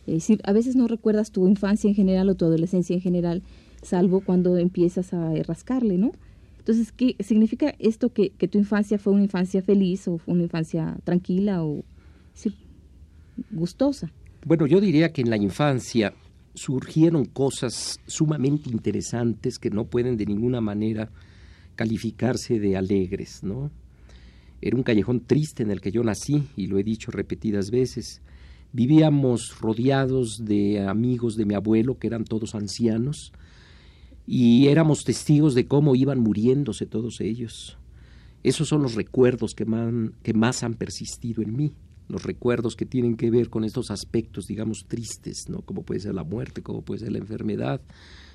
es 0.06 0.14
decir, 0.14 0.40
a 0.44 0.54
veces 0.54 0.76
no 0.76 0.88
recuerdas 0.88 1.30
tu 1.30 1.46
infancia 1.46 1.88
en 1.88 1.94
general 1.94 2.30
o 2.30 2.36
tu 2.36 2.46
adolescencia 2.46 2.94
en 2.94 3.02
general, 3.02 3.42
salvo 3.88 4.20
cuando 4.20 4.56
empiezas 4.58 5.12
a 5.12 5.34
rascarle, 5.42 5.98
¿no? 5.98 6.12
Entonces, 6.58 6.92
¿qué 6.92 7.16
significa 7.20 7.74
esto 7.78 8.12
que, 8.12 8.30
que 8.30 8.46
tu 8.46 8.58
infancia 8.58 8.98
fue 8.98 9.14
una 9.14 9.22
infancia 9.22 9.62
feliz 9.62 10.06
o 10.06 10.18
fue 10.18 10.34
una 10.34 10.42
infancia 10.42 10.96
tranquila 11.04 11.64
o 11.64 11.82
gustosa? 13.50 14.12
Bueno, 14.44 14.66
yo 14.66 14.80
diría 14.80 15.12
que 15.12 15.22
en 15.22 15.30
la 15.30 15.36
infancia 15.36 16.12
surgieron 16.54 17.24
cosas 17.24 18.00
sumamente 18.06 18.70
interesantes 18.70 19.58
que 19.58 19.70
no 19.70 19.86
pueden 19.86 20.16
de 20.16 20.26
ninguna 20.26 20.60
manera 20.60 21.10
calificarse 21.74 22.58
de 22.58 22.76
alegres, 22.76 23.42
¿no? 23.42 23.70
Era 24.60 24.76
un 24.76 24.82
callejón 24.82 25.20
triste 25.20 25.62
en 25.62 25.70
el 25.70 25.80
que 25.80 25.92
yo 25.92 26.02
nací 26.02 26.48
y 26.56 26.66
lo 26.66 26.78
he 26.78 26.82
dicho 26.82 27.12
repetidas 27.12 27.70
veces. 27.70 28.20
Vivíamos 28.72 29.58
rodeados 29.60 30.44
de 30.44 30.80
amigos 30.86 31.36
de 31.36 31.46
mi 31.46 31.54
abuelo 31.54 31.98
que 31.98 32.08
eran 32.08 32.24
todos 32.24 32.54
ancianos 32.54 33.32
y 34.30 34.68
éramos 34.68 35.04
testigos 35.04 35.54
de 35.54 35.66
cómo 35.66 35.94
iban 35.96 36.20
muriéndose 36.20 36.84
todos 36.84 37.22
ellos. 37.22 37.78
Esos 38.42 38.68
son 38.68 38.82
los 38.82 38.94
recuerdos 38.94 39.54
que 39.54 39.64
que 40.22 40.34
más 40.34 40.62
han 40.62 40.74
persistido 40.74 41.42
en 41.42 41.56
mí 41.56 41.72
los 42.08 42.22
recuerdos 42.22 42.74
que 42.74 42.86
tienen 42.86 43.16
que 43.16 43.30
ver 43.30 43.50
con 43.50 43.64
estos 43.64 43.90
aspectos, 43.90 44.46
digamos, 44.46 44.86
tristes, 44.88 45.44
¿no? 45.48 45.60
Como 45.60 45.82
puede 45.82 46.00
ser 46.00 46.14
la 46.14 46.24
muerte, 46.24 46.62
como 46.62 46.82
puede 46.82 47.00
ser 47.00 47.12
la 47.12 47.18
enfermedad, 47.18 47.80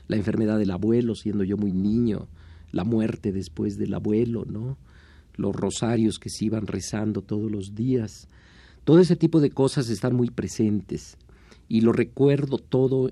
la 0.07 0.15
enfermedad 0.15 0.59
del 0.59 0.71
abuelo, 0.71 1.15
siendo 1.15 1.43
yo 1.43 1.57
muy 1.57 1.71
niño, 1.71 2.27
la 2.71 2.83
muerte 2.83 3.31
después 3.31 3.77
del 3.77 3.93
abuelo, 3.95 4.45
¿no? 4.45 4.77
Los 5.35 5.55
rosarios 5.55 6.19
que 6.19 6.29
se 6.29 6.45
iban 6.45 6.67
rezando 6.67 7.21
todos 7.23 7.51
los 7.51 7.73
días. 7.73 8.29
Todo 8.83 8.99
ese 8.99 9.15
tipo 9.15 9.41
de 9.41 9.49
cosas 9.49 9.89
están 9.89 10.15
muy 10.15 10.29
presentes 10.29 11.17
y 11.67 11.81
lo 11.81 11.93
recuerdo 11.93 12.59
todo 12.59 13.11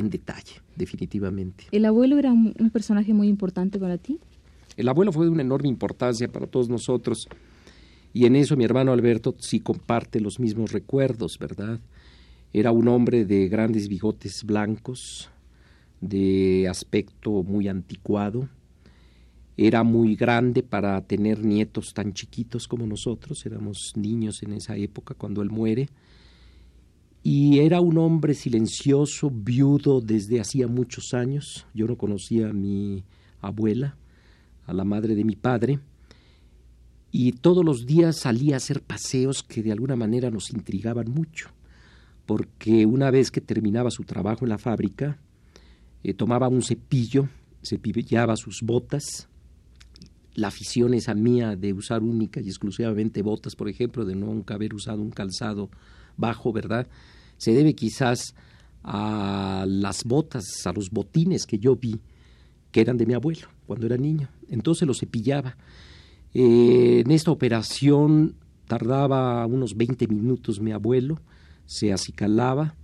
en 0.00 0.10
detalle, 0.10 0.60
definitivamente. 0.76 1.64
¿El 1.70 1.84
abuelo 1.84 2.18
era 2.18 2.32
un 2.32 2.70
personaje 2.72 3.12
muy 3.12 3.28
importante 3.28 3.78
para 3.78 3.98
ti? 3.98 4.18
El 4.76 4.88
abuelo 4.88 5.12
fue 5.12 5.26
de 5.26 5.32
una 5.32 5.42
enorme 5.42 5.68
importancia 5.68 6.28
para 6.28 6.46
todos 6.46 6.68
nosotros 6.68 7.28
y 8.12 8.26
en 8.26 8.36
eso 8.36 8.56
mi 8.56 8.64
hermano 8.64 8.92
Alberto 8.92 9.34
sí 9.38 9.60
comparte 9.60 10.20
los 10.20 10.40
mismos 10.40 10.72
recuerdos, 10.72 11.38
¿verdad? 11.38 11.80
Era 12.52 12.72
un 12.72 12.88
hombre 12.88 13.24
de 13.24 13.48
grandes 13.48 13.88
bigotes 13.88 14.44
blancos, 14.44 15.30
de 16.00 16.68
aspecto 16.68 17.42
muy 17.42 17.68
anticuado, 17.68 18.48
era 19.56 19.82
muy 19.82 20.14
grande 20.14 20.62
para 20.62 21.00
tener 21.02 21.44
nietos 21.44 21.92
tan 21.92 22.14
chiquitos 22.14 22.68
como 22.68 22.86
nosotros, 22.86 23.44
éramos 23.44 23.92
niños 23.96 24.42
en 24.42 24.52
esa 24.52 24.76
época 24.76 25.14
cuando 25.14 25.42
él 25.42 25.50
muere, 25.50 25.88
y 27.30 27.58
era 27.58 27.82
un 27.82 27.98
hombre 27.98 28.32
silencioso, 28.32 29.30
viudo 29.30 30.00
desde 30.00 30.40
hacía 30.40 30.66
muchos 30.66 31.12
años. 31.12 31.66
Yo 31.74 31.86
no 31.86 31.98
conocía 31.98 32.48
a 32.48 32.52
mi 32.54 33.04
abuela, 33.42 33.98
a 34.64 34.72
la 34.72 34.84
madre 34.84 35.14
de 35.14 35.24
mi 35.24 35.36
padre, 35.36 35.78
y 37.12 37.32
todos 37.32 37.62
los 37.62 37.84
días 37.84 38.16
salía 38.16 38.54
a 38.54 38.56
hacer 38.56 38.80
paseos 38.80 39.42
que 39.42 39.62
de 39.62 39.72
alguna 39.72 39.94
manera 39.94 40.30
nos 40.30 40.48
intrigaban 40.48 41.10
mucho, 41.10 41.50
porque 42.24 42.86
una 42.86 43.10
vez 43.10 43.30
que 43.30 43.42
terminaba 43.42 43.90
su 43.90 44.04
trabajo 44.04 44.46
en 44.46 44.48
la 44.48 44.58
fábrica, 44.58 45.18
eh, 46.04 46.14
tomaba 46.14 46.48
un 46.48 46.62
cepillo, 46.62 47.28
cepillaba 47.62 48.36
sus 48.36 48.62
botas, 48.62 49.28
la 50.32 50.48
afición 50.48 50.94
esa 50.94 51.12
mía 51.12 51.56
de 51.56 51.74
usar 51.74 52.02
única 52.02 52.40
y 52.40 52.48
exclusivamente 52.48 53.20
botas, 53.20 53.54
por 53.54 53.68
ejemplo, 53.68 54.06
de 54.06 54.14
nunca 54.14 54.54
haber 54.54 54.72
usado 54.72 55.02
un 55.02 55.10
calzado 55.10 55.68
bajo, 56.16 56.54
¿verdad? 56.54 56.88
Se 57.38 57.52
debe 57.52 57.74
quizás 57.74 58.34
a 58.84 59.64
las 59.66 60.04
botas, 60.04 60.44
a 60.66 60.72
los 60.72 60.90
botines 60.90 61.46
que 61.46 61.58
yo 61.58 61.74
vi, 61.74 61.98
que 62.70 62.82
eran 62.82 62.98
de 62.98 63.06
mi 63.06 63.14
abuelo 63.14 63.48
cuando 63.66 63.86
era 63.86 63.96
niño. 63.96 64.28
Entonces 64.48 64.86
los 64.86 64.98
cepillaba. 64.98 65.56
Eh, 66.34 67.02
en 67.04 67.10
esta 67.10 67.30
operación 67.30 68.34
tardaba 68.66 69.46
unos 69.46 69.76
20 69.76 70.06
minutos 70.08 70.60
mi 70.60 70.72
abuelo, 70.72 71.20
se 71.64 71.92
acicalaba, 71.92 72.74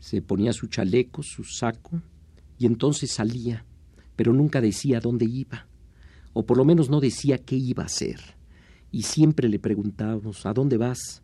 se 0.00 0.22
ponía 0.22 0.54
su 0.54 0.68
chaleco, 0.68 1.22
su 1.22 1.44
saco, 1.44 2.00
y 2.58 2.64
entonces 2.64 3.10
salía, 3.10 3.66
pero 4.16 4.32
nunca 4.32 4.62
decía 4.62 5.00
dónde 5.00 5.26
iba 5.26 5.66
o 6.34 6.44
por 6.44 6.58
lo 6.58 6.66
menos 6.66 6.90
no 6.90 7.00
decía 7.00 7.38
qué 7.38 7.56
iba 7.56 7.84
a 7.84 7.86
hacer. 7.86 8.20
Y 8.92 9.02
siempre 9.02 9.48
le 9.48 9.58
preguntábamos, 9.58 10.44
¿a 10.44 10.52
dónde 10.52 10.76
vas? 10.76 11.22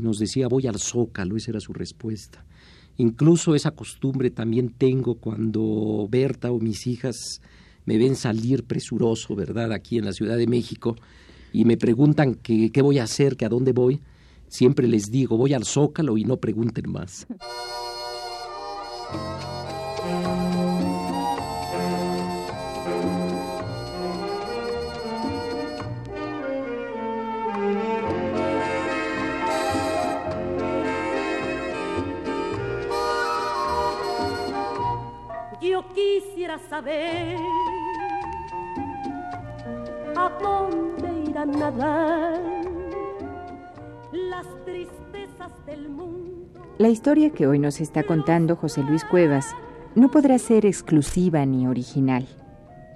Y 0.00 0.02
nos 0.02 0.18
decía, 0.18 0.48
voy 0.48 0.66
al 0.66 0.78
zócalo, 0.78 1.36
esa 1.36 1.50
era 1.50 1.60
su 1.60 1.74
respuesta. 1.74 2.42
Incluso 2.96 3.54
esa 3.54 3.72
costumbre 3.72 4.30
también 4.30 4.70
tengo 4.70 5.16
cuando 5.16 6.08
Berta 6.10 6.50
o 6.50 6.58
mis 6.58 6.86
hijas 6.86 7.42
me 7.84 7.98
ven 7.98 8.16
salir 8.16 8.64
presuroso, 8.64 9.36
¿verdad?, 9.36 9.74
aquí 9.74 9.98
en 9.98 10.06
la 10.06 10.12
Ciudad 10.12 10.38
de 10.38 10.46
México, 10.46 10.96
y 11.52 11.66
me 11.66 11.76
preguntan 11.76 12.34
qué, 12.34 12.70
qué 12.72 12.80
voy 12.80 12.98
a 12.98 13.04
hacer, 13.04 13.36
que 13.36 13.44
a 13.44 13.50
dónde 13.50 13.72
voy. 13.72 14.00
Siempre 14.48 14.88
les 14.88 15.10
digo, 15.10 15.36
voy 15.36 15.52
al 15.52 15.66
zócalo 15.66 16.16
y 16.16 16.24
no 16.24 16.38
pregunten 16.38 16.90
más. 16.90 17.26
saber 36.70 37.36
a 40.16 40.30
dónde 40.40 41.28
irán 41.28 41.50
nadar 41.50 42.40
las 44.12 44.46
tristezas 44.64 45.66
del 45.66 45.88
mundo. 45.88 46.46
La 46.78 46.88
historia 46.88 47.30
que 47.30 47.48
hoy 47.48 47.58
nos 47.58 47.80
está 47.80 48.04
contando 48.04 48.54
José 48.54 48.84
Luis 48.84 49.04
Cuevas 49.04 49.56
no 49.96 50.12
podrá 50.12 50.38
ser 50.38 50.64
exclusiva 50.64 51.44
ni 51.44 51.66
original, 51.66 52.28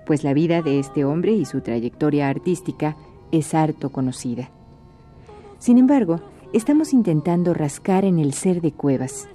pues 0.07 0.23
la 0.23 0.35
vida 0.35 0.63
de 0.63 0.79
este 0.79 1.05
hombre 1.05 1.33
y 1.33 1.45
su 1.45 1.61
trayectoria 1.61 2.29
artística 2.29 2.97
es 3.33 3.55
harto 3.55 3.91
conocida. 3.91 4.51
Sin 5.59 5.79
embargo, 5.79 6.21
estamos 6.53 6.93
intentando 6.93 7.53
rascar 7.55 8.05
en 8.05 8.21
el 8.21 8.35
ser 8.35 8.61
de 8.61 8.71
Cuevas, 8.71 9.29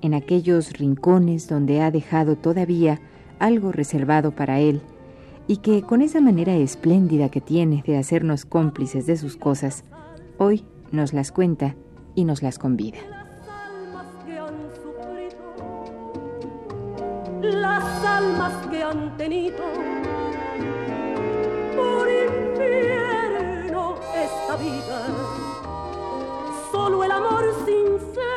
en 0.00 0.12
aquellos 0.14 0.72
rincones 0.72 1.48
donde 1.48 1.82
ha 1.82 1.92
dejado 1.92 2.34
todavía 2.34 3.00
algo 3.38 3.72
reservado 3.72 4.32
para 4.32 4.60
él, 4.60 4.80
y 5.46 5.58
que 5.58 5.82
con 5.82 6.02
esa 6.02 6.20
manera 6.20 6.54
espléndida 6.54 7.28
que 7.28 7.40
tiene 7.40 7.82
de 7.86 7.96
hacernos 7.98 8.44
cómplices 8.44 9.06
de 9.06 9.16
sus 9.16 9.36
cosas, 9.36 9.84
hoy 10.38 10.64
nos 10.92 11.12
las 11.12 11.32
cuenta 11.32 11.76
y 12.14 12.24
nos 12.24 12.42
las 12.42 12.58
convida. 12.58 12.98
Las 17.42 18.04
almas 18.04 18.66
que 18.68 18.82
han 18.82 19.16
tenido 19.16 19.64
por 21.76 22.08
infierno 22.08 23.94
esta 24.14 24.56
vida, 24.56 25.06
solo 26.72 27.04
el 27.04 27.10
amor 27.12 27.44
sincero. 27.64 28.35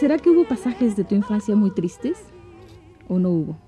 ¿Será 0.00 0.16
que 0.16 0.30
hubo 0.30 0.48
pasajes 0.48 0.96
de 0.96 1.04
tu 1.04 1.14
infancia 1.14 1.54
muy 1.54 1.72
tristes? 1.72 2.16
o 3.06 3.18
no 3.18 3.28
hubo? 3.28 3.58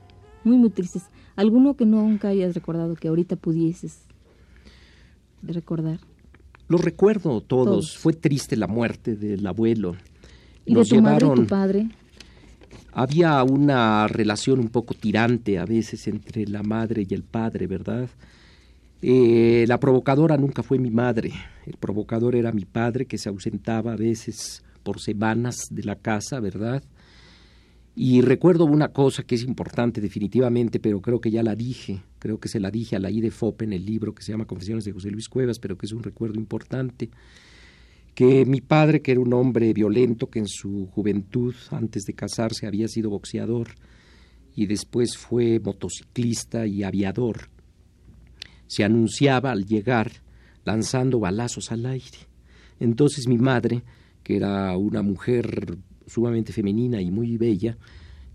Muy, 0.44 0.56
muy 0.56 0.70
tristes. 0.70 1.02
¿Alguno 1.36 1.76
que 1.76 1.84
nunca 1.84 2.28
hayas 2.28 2.54
recordado 2.54 2.94
que 2.94 3.08
ahorita 3.08 3.36
pudieses 3.36 3.98
recordar? 5.42 6.00
Los 6.68 6.80
recuerdo 6.82 7.42
todos. 7.42 7.98
Fue 7.98 8.14
triste 8.14 8.56
la 8.56 8.66
muerte 8.66 9.14
del 9.14 9.46
abuelo. 9.46 9.94
¿Y 10.64 10.74
de 10.74 10.84
tu 10.86 11.02
madre 11.02 11.26
y 11.26 11.34
tu 11.34 11.46
padre? 11.46 11.90
Había 12.92 13.42
una 13.42 14.08
relación 14.08 14.58
un 14.58 14.68
poco 14.68 14.94
tirante 14.94 15.58
a 15.58 15.66
veces 15.66 16.08
entre 16.08 16.46
la 16.46 16.62
madre 16.62 17.06
y 17.06 17.12
el 17.12 17.24
padre, 17.24 17.66
¿verdad? 17.66 18.08
Eh, 19.02 19.66
la 19.68 19.78
provocadora 19.78 20.38
nunca 20.38 20.62
fue 20.62 20.78
mi 20.78 20.90
madre. 20.90 21.32
El 21.66 21.76
provocador 21.76 22.36
era 22.36 22.52
mi 22.52 22.64
padre 22.64 23.04
que 23.04 23.18
se 23.18 23.28
ausentaba 23.28 23.92
a 23.92 23.96
veces 23.96 24.62
por 24.82 25.00
semanas 25.00 25.68
de 25.70 25.84
la 25.84 25.96
casa, 25.96 26.40
¿verdad? 26.40 26.82
Y 27.94 28.22
recuerdo 28.22 28.64
una 28.64 28.88
cosa 28.88 29.22
que 29.22 29.34
es 29.34 29.42
importante 29.42 30.00
definitivamente, 30.00 30.80
pero 30.80 31.02
creo 31.02 31.20
que 31.20 31.30
ya 31.30 31.42
la 31.42 31.54
dije, 31.54 32.02
creo 32.18 32.40
que 32.40 32.48
se 32.48 32.58
la 32.58 32.70
dije 32.70 32.96
a 32.96 32.98
la 32.98 33.10
IDFOP 33.10 33.62
en 33.62 33.74
el 33.74 33.84
libro 33.84 34.14
que 34.14 34.22
se 34.22 34.32
llama 34.32 34.46
Confesiones 34.46 34.84
de 34.84 34.92
José 34.92 35.10
Luis 35.10 35.28
Cuevas, 35.28 35.58
pero 35.58 35.76
que 35.76 35.86
es 35.86 35.92
un 35.92 36.02
recuerdo 36.02 36.38
importante, 36.40 37.10
que 38.14 38.46
mi 38.46 38.60
padre, 38.60 39.02
que 39.02 39.12
era 39.12 39.20
un 39.20 39.32
hombre 39.34 39.72
violento, 39.74 40.30
que 40.30 40.38
en 40.38 40.48
su 40.48 40.86
juventud, 40.86 41.54
antes 41.70 42.04
de 42.04 42.14
casarse, 42.14 42.66
había 42.66 42.88
sido 42.88 43.10
boxeador 43.10 43.68
y 44.54 44.66
después 44.66 45.16
fue 45.16 45.60
motociclista 45.60 46.66
y 46.66 46.82
aviador, 46.82 47.48
se 48.66 48.84
anunciaba 48.84 49.50
al 49.50 49.66
llegar 49.66 50.12
lanzando 50.64 51.20
balazos 51.20 51.72
al 51.72 51.84
aire. 51.84 52.18
Entonces 52.80 53.28
mi 53.28 53.36
madre, 53.36 53.82
que 54.22 54.36
era 54.36 54.76
una 54.76 55.02
mujer 55.02 55.78
sumamente 56.06 56.52
femenina 56.52 57.00
y 57.00 57.10
muy 57.10 57.36
bella, 57.36 57.76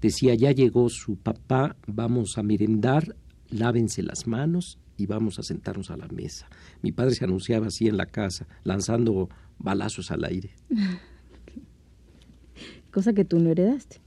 decía, 0.02 0.36
ya 0.36 0.52
llegó 0.52 0.90
su 0.90 1.18
papá, 1.18 1.76
vamos 1.86 2.38
a 2.38 2.44
merendar, 2.44 3.16
lávense 3.50 4.04
las 4.04 4.28
manos 4.28 4.80
y 4.98 5.06
vamos 5.06 5.40
a 5.40 5.44
sentarnos 5.44 5.92
a 5.92 5.98
la 5.98 6.08
mesa. 6.08 6.48
Mi 6.82 6.92
padre 6.92 7.16
se 7.16 7.26
anunciaba 7.26 7.68
así 7.68 7.88
en 7.88 7.98
la 7.98 8.08
casa, 8.08 8.48
lanzando 8.64 9.30
balazos 9.60 10.12
al 10.12 10.26
aire. 10.26 10.52
Cosa 12.92 13.14
que 13.14 13.26
tú 13.26 13.40
no 13.40 13.52
heredaste. 13.52 14.02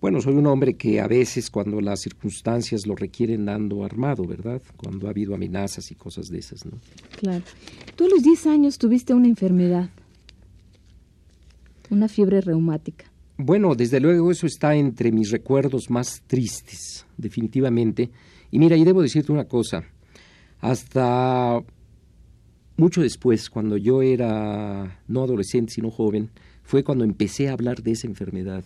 Bueno, 0.00 0.20
soy 0.20 0.34
un 0.34 0.46
hombre 0.46 0.74
que 0.74 1.00
a 1.00 1.08
veces 1.08 1.50
cuando 1.50 1.80
las 1.80 2.00
circunstancias 2.00 2.86
lo 2.86 2.94
requieren 2.94 3.48
ando 3.48 3.84
armado, 3.84 4.24
¿verdad? 4.24 4.60
Cuando 4.76 5.06
ha 5.06 5.10
habido 5.10 5.34
amenazas 5.34 5.90
y 5.90 5.94
cosas 5.94 6.28
de 6.28 6.38
esas, 6.38 6.66
¿no? 6.66 6.72
Claro. 7.18 7.42
Tú 7.96 8.04
a 8.04 8.08
los 8.08 8.22
10 8.22 8.46
años 8.46 8.78
tuviste 8.78 9.14
una 9.14 9.28
enfermedad 9.28 9.90
una 11.90 12.08
fiebre 12.08 12.40
reumática. 12.40 13.10
Bueno, 13.36 13.74
desde 13.74 14.00
luego 14.00 14.30
eso 14.30 14.46
está 14.46 14.74
entre 14.74 15.12
mis 15.12 15.30
recuerdos 15.30 15.90
más 15.90 16.22
tristes, 16.26 17.06
definitivamente. 17.16 18.10
Y 18.50 18.58
mira, 18.58 18.76
y 18.76 18.84
debo 18.84 19.02
decirte 19.02 19.32
una 19.32 19.44
cosa, 19.44 19.84
hasta 20.60 21.62
mucho 22.76 23.02
después, 23.02 23.48
cuando 23.50 23.76
yo 23.76 24.02
era 24.02 25.00
no 25.06 25.22
adolescente, 25.22 25.72
sino 25.72 25.90
joven, 25.90 26.30
fue 26.62 26.82
cuando 26.84 27.04
empecé 27.04 27.48
a 27.48 27.52
hablar 27.52 27.82
de 27.82 27.92
esa 27.92 28.06
enfermedad. 28.06 28.64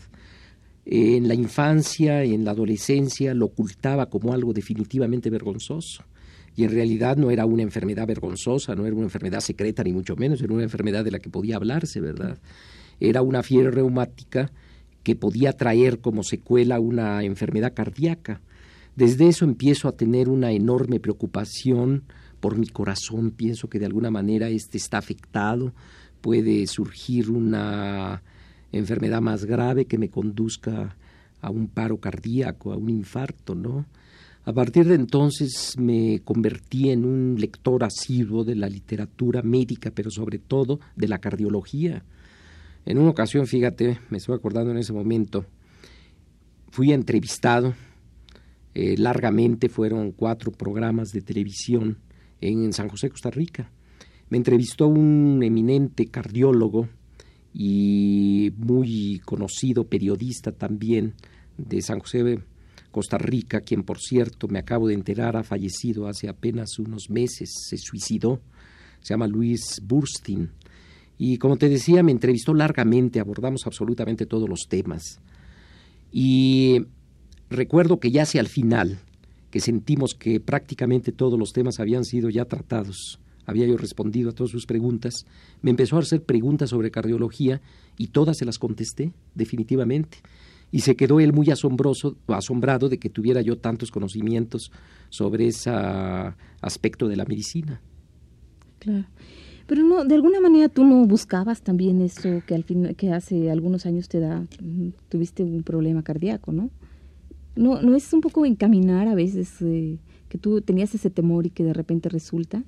En 0.87 1.29
la 1.29 1.35
infancia, 1.35 2.23
en 2.23 2.45
la 2.45 2.51
adolescencia, 2.51 3.33
lo 3.35 3.47
ocultaba 3.47 4.11
como 4.11 4.33
algo 4.33 4.53
definitivamente 4.53 5.31
vergonzoso. 5.31 6.05
Y 6.57 6.65
en 6.65 6.71
realidad 6.71 7.17
no 7.17 7.31
era 7.31 7.47
una 7.47 7.63
enfermedad 7.63 8.07
vergonzosa, 8.07 8.75
no 8.77 8.87
era 8.87 8.95
una 8.95 9.05
enfermedad 9.05 9.41
secreta, 9.41 9.83
ni 9.83 9.93
mucho 9.93 10.15
menos, 10.15 10.41
era 10.41 10.53
una 10.53 10.63
enfermedad 10.63 11.05
de 11.05 11.11
la 11.11 11.19
que 11.19 11.31
podía 11.31 11.57
hablarse, 11.57 12.01
¿verdad? 12.01 12.39
Era 13.01 13.23
una 13.23 13.43
fiebre 13.43 13.71
reumática 13.71 14.51
que 15.03 15.17
podía 15.17 15.53
traer 15.53 16.01
como 16.01 16.23
secuela 16.23 16.81
una 16.81 17.23
enfermedad 17.23 17.75
cardíaca. 17.75 18.41
Desde 18.97 19.29
eso 19.29 19.45
empiezo 19.45 19.89
a 19.89 19.97
tener 19.97 20.29
una 20.29 20.53
enorme 20.53 21.01
preocupación 21.01 22.05
por 22.41 22.59
mi 22.59 22.69
corazón, 22.69 23.31
pienso 23.31 23.69
que 23.69 23.79
de 23.79 23.87
alguna 23.87 24.11
manera 24.11 24.49
este 24.49 24.79
está 24.79 24.99
afectado, 24.99 25.73
puede 26.21 26.67
surgir 26.67 27.31
una 27.31 28.23
enfermedad 28.73 29.21
más 29.21 29.45
grave 29.45 29.87
que 29.87 29.99
me 29.99 30.11
conduzca 30.11 30.97
a 31.41 31.51
un 31.51 31.69
paro 31.69 31.99
cardíaco, 31.99 32.73
a 32.73 32.77
un 32.77 32.89
infarto, 32.89 33.55
¿no? 33.55 33.87
A 34.47 34.53
partir 34.53 34.87
de 34.87 34.95
entonces 34.95 35.75
me 35.79 36.21
convertí 36.23 36.91
en 36.91 37.05
un 37.05 37.37
lector 37.39 37.83
asiduo 37.83 38.45
de 38.45 38.55
la 38.55 38.69
literatura 38.69 39.43
médica, 39.43 39.91
pero 39.91 40.11
sobre 40.11 40.39
todo 40.39 40.81
de 40.97 41.09
la 41.09 41.19
cardiología. 41.19 42.05
En 42.87 42.99
una 42.99 43.11
ocasión, 43.11 43.47
fíjate, 43.47 43.99
me 44.11 44.19
estoy 44.19 44.35
acordando 44.35 44.71
en 44.71 44.79
ese 44.79 44.93
momento, 44.93 45.47
fui 46.71 46.93
entrevistado 46.93 47.75
eh, 48.75 48.97
largamente, 48.99 49.69
fueron 49.69 50.13
cuatro 50.13 50.53
programas 50.53 51.11
de 51.11 51.23
televisión 51.23 51.99
en 52.41 52.73
San 52.73 52.89
José, 52.89 53.09
Costa 53.09 53.31
Rica. 53.31 53.71
Me 54.29 54.37
entrevistó 54.37 54.89
un 54.89 55.43
eminente 55.43 56.07
cardiólogo 56.07 56.89
y 57.55 58.53
muy 58.57 59.23
conocido 59.25 59.85
periodista 59.85 60.53
también 60.53 61.15
de 61.57 61.81
San 61.81 62.01
José, 62.01 62.41
Costa 62.91 63.17
Rica, 63.17 63.61
quien 63.61 63.83
por 63.83 63.99
cierto 63.99 64.49
me 64.49 64.59
acabo 64.59 64.89
de 64.89 64.95
enterar 64.95 65.37
ha 65.37 65.45
fallecido 65.45 66.07
hace 66.07 66.29
apenas 66.29 66.79
unos 66.79 67.09
meses, 67.09 67.51
se 67.69 67.79
suicidó, 67.79 68.41
se 69.01 69.15
llama 69.15 69.27
Luis 69.27 69.81
Burstin. 69.83 70.51
Y 71.19 71.39
como 71.39 71.57
te 71.57 71.69
decía, 71.69 72.03
me 72.03 72.13
entrevistó 72.13 72.55
largamente, 72.55 73.21
abordamos 73.21 73.67
absolutamente 73.67 74.27
todos 74.27 74.49
los 74.49 74.67
temas. 74.69 75.21
Y 76.11 76.87
recuerdo 77.51 78.01
que 78.01 78.11
ya 78.11 78.23
hacia 78.23 78.41
el 78.41 78.49
final, 78.49 78.99
que 79.51 79.61
sentimos 79.61 80.15
que 80.15 80.41
prácticamente 80.41 81.13
todos 81.13 81.39
los 81.39 81.53
temas 81.53 81.79
habían 81.81 82.05
sido 82.05 82.31
ya 82.31 82.45
tratados, 82.45 83.21
había 83.47 83.67
yo 83.67 83.77
respondido 83.77 84.31
a 84.31 84.33
todas 84.33 84.51
sus 84.51 84.67
preguntas, 84.67 85.27
me 85.63 85.71
empezó 85.71 85.97
a 85.97 86.01
hacer 86.01 86.23
preguntas 86.23 86.71
sobre 86.71 86.91
cardiología 86.91 87.61
y 87.97 88.09
todas 88.09 88.39
se 88.39 88.45
las 88.45 88.59
contesté, 88.59 89.13
definitivamente 89.35 90.19
y 90.75 90.81
se 90.81 90.97
quedó 90.97 91.21
él 91.21 91.33
muy 91.33 91.51
asombroso, 91.53 92.17
asombrado 92.27 92.89
de 92.89 92.99
que 92.99 93.09
tuviera 93.09 93.41
yo 93.43 93.59
tantos 93.59 93.93
conocimientos 93.93 94.73
sobre 95.09 95.47
ese 95.47 95.71
aspecto 96.61 97.07
de 97.07 97.15
la 97.15 97.25
medicina. 97.27 97.81
Claro. 98.81 99.07
Pero 99.67 99.83
no, 99.83 100.05
de 100.05 100.15
alguna 100.15 100.41
manera 100.41 100.69
tú 100.69 100.85
no 100.85 101.07
buscabas 101.07 101.63
también 101.63 102.01
eso 102.01 102.43
que 102.47 102.55
al 102.55 102.65
fin, 102.65 102.95
que 102.95 103.13
hace 103.13 103.51
algunos 103.51 103.87
años 103.87 104.09
te 104.09 104.21
da, 104.21 104.41
mm, 104.61 104.89
tuviste 105.09 105.43
un 105.43 105.63
problema 105.63 106.03
cardíaco, 106.03 106.53
¿no? 106.53 106.71
No, 107.57 107.81
no 107.81 107.97
es 107.97 108.13
un 108.13 108.21
poco 108.21 108.45
encaminar 108.45 109.09
a 109.09 109.15
veces 109.15 109.51
eh, 109.63 109.99
que 110.29 110.39
tú 110.39 110.61
tenías 110.61 110.95
ese 110.95 111.11
temor 111.11 111.47
y 111.47 111.51
que 111.51 111.65
de 111.65 111.73
repente 111.73 112.09
resulta. 112.09 112.65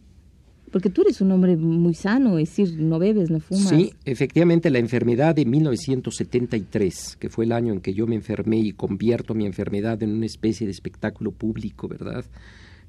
Porque 0.70 0.90
tú 0.90 1.02
eres 1.02 1.20
un 1.20 1.30
hombre 1.30 1.56
muy 1.56 1.94
sano, 1.94 2.38
es 2.38 2.50
decir, 2.50 2.80
no 2.80 2.98
bebes, 2.98 3.30
no 3.30 3.40
fumas. 3.40 3.68
Sí, 3.68 3.92
efectivamente, 4.04 4.68
la 4.68 4.78
enfermedad 4.78 5.34
de 5.34 5.44
1973, 5.44 7.16
que 7.18 7.28
fue 7.28 7.44
el 7.44 7.52
año 7.52 7.72
en 7.72 7.80
que 7.80 7.94
yo 7.94 8.06
me 8.06 8.16
enfermé 8.16 8.58
y 8.58 8.72
convierto 8.72 9.34
mi 9.34 9.46
enfermedad 9.46 10.02
en 10.02 10.10
una 10.10 10.26
especie 10.26 10.66
de 10.66 10.72
espectáculo 10.72 11.30
público, 11.30 11.86
¿verdad? 11.88 12.24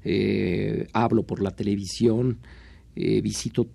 Eh, 0.04 0.88
hablo 0.92 1.22
por 1.22 1.40
la 1.40 1.52
televisión, 1.52 2.38
eh, 2.96 3.20
visito, 3.20 3.68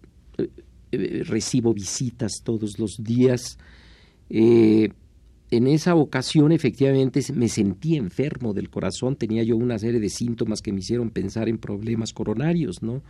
eh, 0.93 1.23
recibo 1.23 1.73
visitas 1.73 2.41
todos 2.43 2.79
los 2.79 3.03
días. 3.03 3.57
en 4.29 5.67
esa 5.67 5.95
ocasión, 5.95 6.51
efectivamente, 6.51 7.21
me 7.33 7.47
sentí 7.47 7.95
enfermo 7.95 8.53
del 8.53 8.69
corazón, 8.69 9.15
tenía 9.15 9.43
yo 9.43 9.55
una 9.55 9.77
serie 9.77 9.99
de 9.99 10.09
síntomas 10.09 10.61
que 10.61 10.71
me 10.71 10.79
hicieron 10.79 11.11
pensar 11.11 11.47
en 11.47 11.59
problemas 11.59 12.13
coronarios, 12.13 12.81
¿no? 12.81 13.03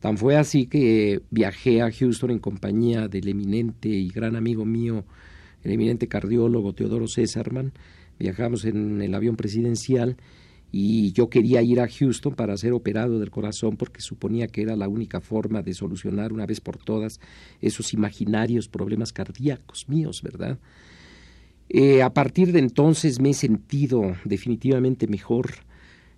Tan 0.00 0.18
fue 0.18 0.36
así 0.36 0.66
que 0.66 1.22
viajé 1.30 1.82
a 1.82 1.90
Houston 1.90 2.30
en 2.30 2.38
compañía 2.38 3.08
del 3.08 3.28
eminente 3.28 3.88
y 3.88 4.08
gran 4.08 4.36
amigo 4.36 4.64
mío, 4.64 5.04
el 5.62 5.72
eminente 5.72 6.06
cardiólogo 6.06 6.74
Teodoro 6.74 7.08
Césarman. 7.08 7.72
Viajamos 8.18 8.64
en 8.64 9.00
el 9.00 9.14
avión 9.14 9.36
presidencial 9.36 10.16
y 10.72 11.12
yo 11.12 11.28
quería 11.30 11.62
ir 11.62 11.80
a 11.80 11.88
Houston 11.88 12.34
para 12.34 12.56
ser 12.56 12.72
operado 12.72 13.18
del 13.18 13.30
corazón 13.30 13.76
porque 13.76 14.00
suponía 14.00 14.46
que 14.48 14.62
era 14.62 14.76
la 14.76 14.88
única 14.88 15.20
forma 15.20 15.62
de 15.62 15.74
solucionar 15.74 16.32
una 16.32 16.46
vez 16.46 16.60
por 16.60 16.78
todas 16.78 17.20
esos 17.60 17.92
imaginarios 17.94 18.68
problemas 18.68 19.12
cardíacos 19.12 19.88
míos, 19.88 20.20
¿verdad? 20.22 20.58
Eh, 21.68 22.02
a 22.02 22.12
partir 22.12 22.52
de 22.52 22.60
entonces 22.60 23.20
me 23.20 23.30
he 23.30 23.34
sentido 23.34 24.16
definitivamente 24.24 25.06
mejor 25.06 25.66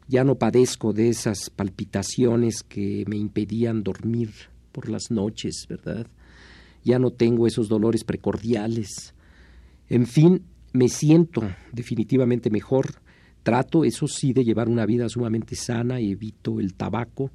ya 0.08 0.24
no 0.24 0.36
padezco 0.36 0.92
de 0.92 1.10
esas 1.10 1.50
palpitaciones 1.50 2.62
que 2.62 3.04
me 3.06 3.16
impedían 3.16 3.82
dormir 3.82 4.30
por 4.72 4.88
las 4.88 5.10
noches, 5.10 5.66
¿verdad? 5.68 6.06
Ya 6.82 6.98
no 6.98 7.10
tengo 7.10 7.46
esos 7.46 7.68
dolores 7.68 8.04
precordiales. 8.04 9.14
En 9.90 10.06
fin, 10.06 10.42
me 10.72 10.88
siento 10.88 11.42
definitivamente 11.72 12.48
mejor. 12.48 13.02
Trato, 13.48 13.82
eso 13.82 14.06
sí, 14.06 14.34
de 14.34 14.44
llevar 14.44 14.68
una 14.68 14.84
vida 14.84 15.08
sumamente 15.08 15.56
sana, 15.56 16.00
evito 16.00 16.60
el 16.60 16.74
tabaco, 16.74 17.30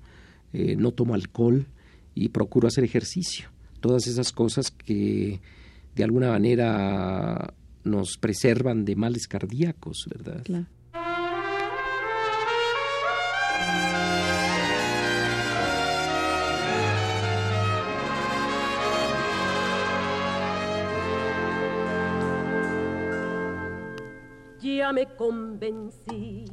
eh, 0.54 0.76
no 0.76 0.92
tomo 0.92 1.16
alcohol 1.16 1.66
y 2.14 2.30
procuro 2.30 2.68
hacer 2.68 2.84
ejercicio. 2.84 3.50
Todas 3.80 4.06
esas 4.06 4.32
cosas 4.32 4.70
que 4.70 5.42
de 5.96 6.04
alguna 6.04 6.30
manera 6.30 7.56
nos 7.84 8.18
preservan 8.20 8.86
de 8.86 8.96
males 8.96 9.28
cardíacos, 9.28 10.06
¿verdad? 10.08 10.44
Claro. 10.44 10.68
Ya 24.84 24.92
me 24.92 25.06
convencí 25.06 26.44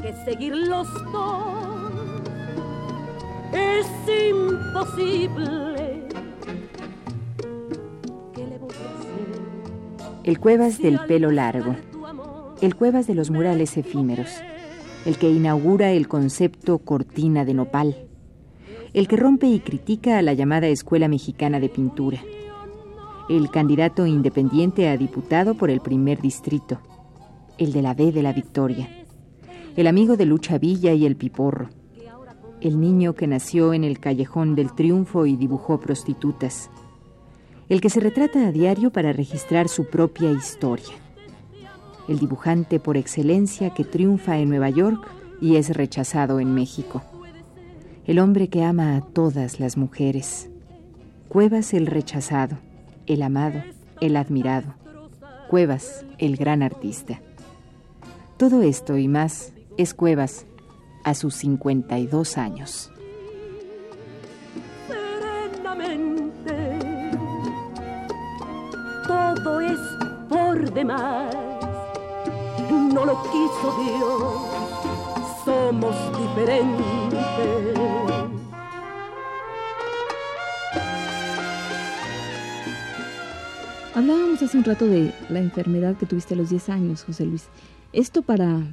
que 0.00 0.12
seguir 0.24 0.54
los 0.54 0.86
dos 1.10 2.22
es 3.52 3.86
imposible. 4.30 6.04
El 10.22 10.38
Cuevas 10.38 10.78
del 10.78 11.00
pelo 11.08 11.32
largo. 11.32 11.74
El 12.60 12.76
Cuevas 12.76 13.08
de 13.08 13.16
los 13.16 13.32
murales 13.32 13.76
efímeros. 13.76 14.30
El 15.04 15.18
que 15.18 15.28
inaugura 15.28 15.90
el 15.90 16.06
concepto 16.06 16.78
cortina 16.78 17.44
de 17.44 17.54
nopal. 17.54 17.96
El 18.94 19.08
que 19.08 19.16
rompe 19.16 19.48
y 19.48 19.58
critica 19.58 20.18
a 20.18 20.22
la 20.22 20.34
llamada 20.34 20.68
Escuela 20.68 21.08
Mexicana 21.08 21.58
de 21.58 21.68
Pintura 21.68 22.20
el 23.36 23.48
candidato 23.48 24.06
independiente 24.06 24.88
a 24.88 24.96
diputado 24.96 25.54
por 25.54 25.70
el 25.70 25.80
primer 25.80 26.20
distrito, 26.20 26.80
el 27.58 27.72
de 27.72 27.80
la 27.80 27.94
B 27.94 28.10
de 28.10 28.24
la 28.24 28.32
Victoria, 28.32 28.88
el 29.76 29.86
amigo 29.86 30.16
de 30.16 30.26
Lucha 30.26 30.58
Villa 30.58 30.94
y 30.94 31.06
el 31.06 31.14
Piporro, 31.14 31.68
el 32.60 32.80
niño 32.80 33.14
que 33.14 33.28
nació 33.28 33.72
en 33.72 33.84
el 33.84 34.00
callejón 34.00 34.56
del 34.56 34.74
triunfo 34.74 35.26
y 35.26 35.36
dibujó 35.36 35.78
prostitutas, 35.78 36.70
el 37.68 37.80
que 37.80 37.88
se 37.88 38.00
retrata 38.00 38.48
a 38.48 38.50
diario 38.50 38.90
para 38.90 39.12
registrar 39.12 39.68
su 39.68 39.88
propia 39.88 40.32
historia, 40.32 40.96
el 42.08 42.18
dibujante 42.18 42.80
por 42.80 42.96
excelencia 42.96 43.70
que 43.70 43.84
triunfa 43.84 44.38
en 44.38 44.48
Nueva 44.48 44.70
York 44.70 45.06
y 45.40 45.54
es 45.54 45.70
rechazado 45.76 46.40
en 46.40 46.52
México, 46.52 47.00
el 48.06 48.18
hombre 48.18 48.48
que 48.48 48.64
ama 48.64 48.96
a 48.96 49.02
todas 49.02 49.60
las 49.60 49.76
mujeres, 49.76 50.50
Cuevas 51.28 51.74
el 51.74 51.86
rechazado, 51.86 52.58
el 53.12 53.22
amado, 53.22 53.62
el 54.00 54.16
admirado. 54.16 54.74
Cuevas, 55.48 56.04
el 56.18 56.36
gran 56.36 56.62
artista. 56.62 57.20
Todo 58.36 58.62
esto 58.62 58.96
y 58.96 59.08
más 59.08 59.52
es 59.76 59.94
Cuevas 59.94 60.46
a 61.02 61.14
sus 61.14 61.34
52 61.34 62.38
años. 62.38 62.92
Serenamente, 64.86 66.78
todo 69.08 69.60
es 69.60 69.80
por 70.28 70.72
demás. 70.72 71.34
No 72.70 73.04
lo 73.04 73.20
quiso 73.24 73.76
Dios, 73.82 74.34
somos 75.44 75.96
diferentes. 76.16 78.19
Hablábamos 83.92 84.40
hace 84.40 84.56
un 84.56 84.62
rato 84.62 84.86
de 84.86 85.12
la 85.30 85.40
enfermedad 85.40 85.96
que 85.96 86.06
tuviste 86.06 86.34
a 86.34 86.36
los 86.36 86.50
10 86.50 86.68
años, 86.68 87.02
José 87.02 87.26
Luis. 87.26 87.48
Esto 87.92 88.22
para 88.22 88.72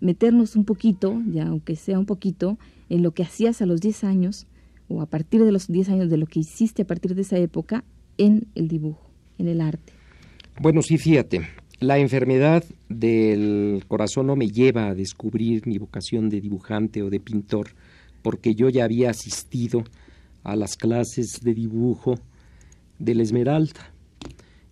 meternos 0.00 0.54
un 0.54 0.66
poquito, 0.66 1.18
ya 1.26 1.46
aunque 1.46 1.76
sea 1.76 1.98
un 1.98 2.04
poquito, 2.04 2.58
en 2.90 3.02
lo 3.02 3.12
que 3.12 3.22
hacías 3.22 3.62
a 3.62 3.66
los 3.66 3.80
10 3.80 4.04
años, 4.04 4.46
o 4.88 5.00
a 5.00 5.06
partir 5.06 5.42
de 5.44 5.50
los 5.50 5.66
10 5.68 5.88
años, 5.88 6.10
de 6.10 6.18
lo 6.18 6.26
que 6.26 6.40
hiciste 6.40 6.82
a 6.82 6.86
partir 6.86 7.14
de 7.14 7.22
esa 7.22 7.38
época 7.38 7.84
en 8.18 8.48
el 8.54 8.68
dibujo, 8.68 9.10
en 9.38 9.48
el 9.48 9.62
arte. 9.62 9.94
Bueno, 10.60 10.82
sí, 10.82 10.98
fíjate, 10.98 11.40
la 11.78 11.98
enfermedad 11.98 12.62
del 12.90 13.84
corazón 13.88 14.26
no 14.26 14.36
me 14.36 14.48
lleva 14.48 14.88
a 14.88 14.94
descubrir 14.94 15.66
mi 15.66 15.78
vocación 15.78 16.28
de 16.28 16.42
dibujante 16.42 17.02
o 17.02 17.08
de 17.08 17.18
pintor, 17.18 17.68
porque 18.20 18.54
yo 18.54 18.68
ya 18.68 18.84
había 18.84 19.08
asistido 19.08 19.84
a 20.44 20.54
las 20.54 20.76
clases 20.76 21.40
de 21.40 21.54
dibujo 21.54 22.16
de 22.98 23.14
la 23.14 23.22
Esmeralda 23.22 23.89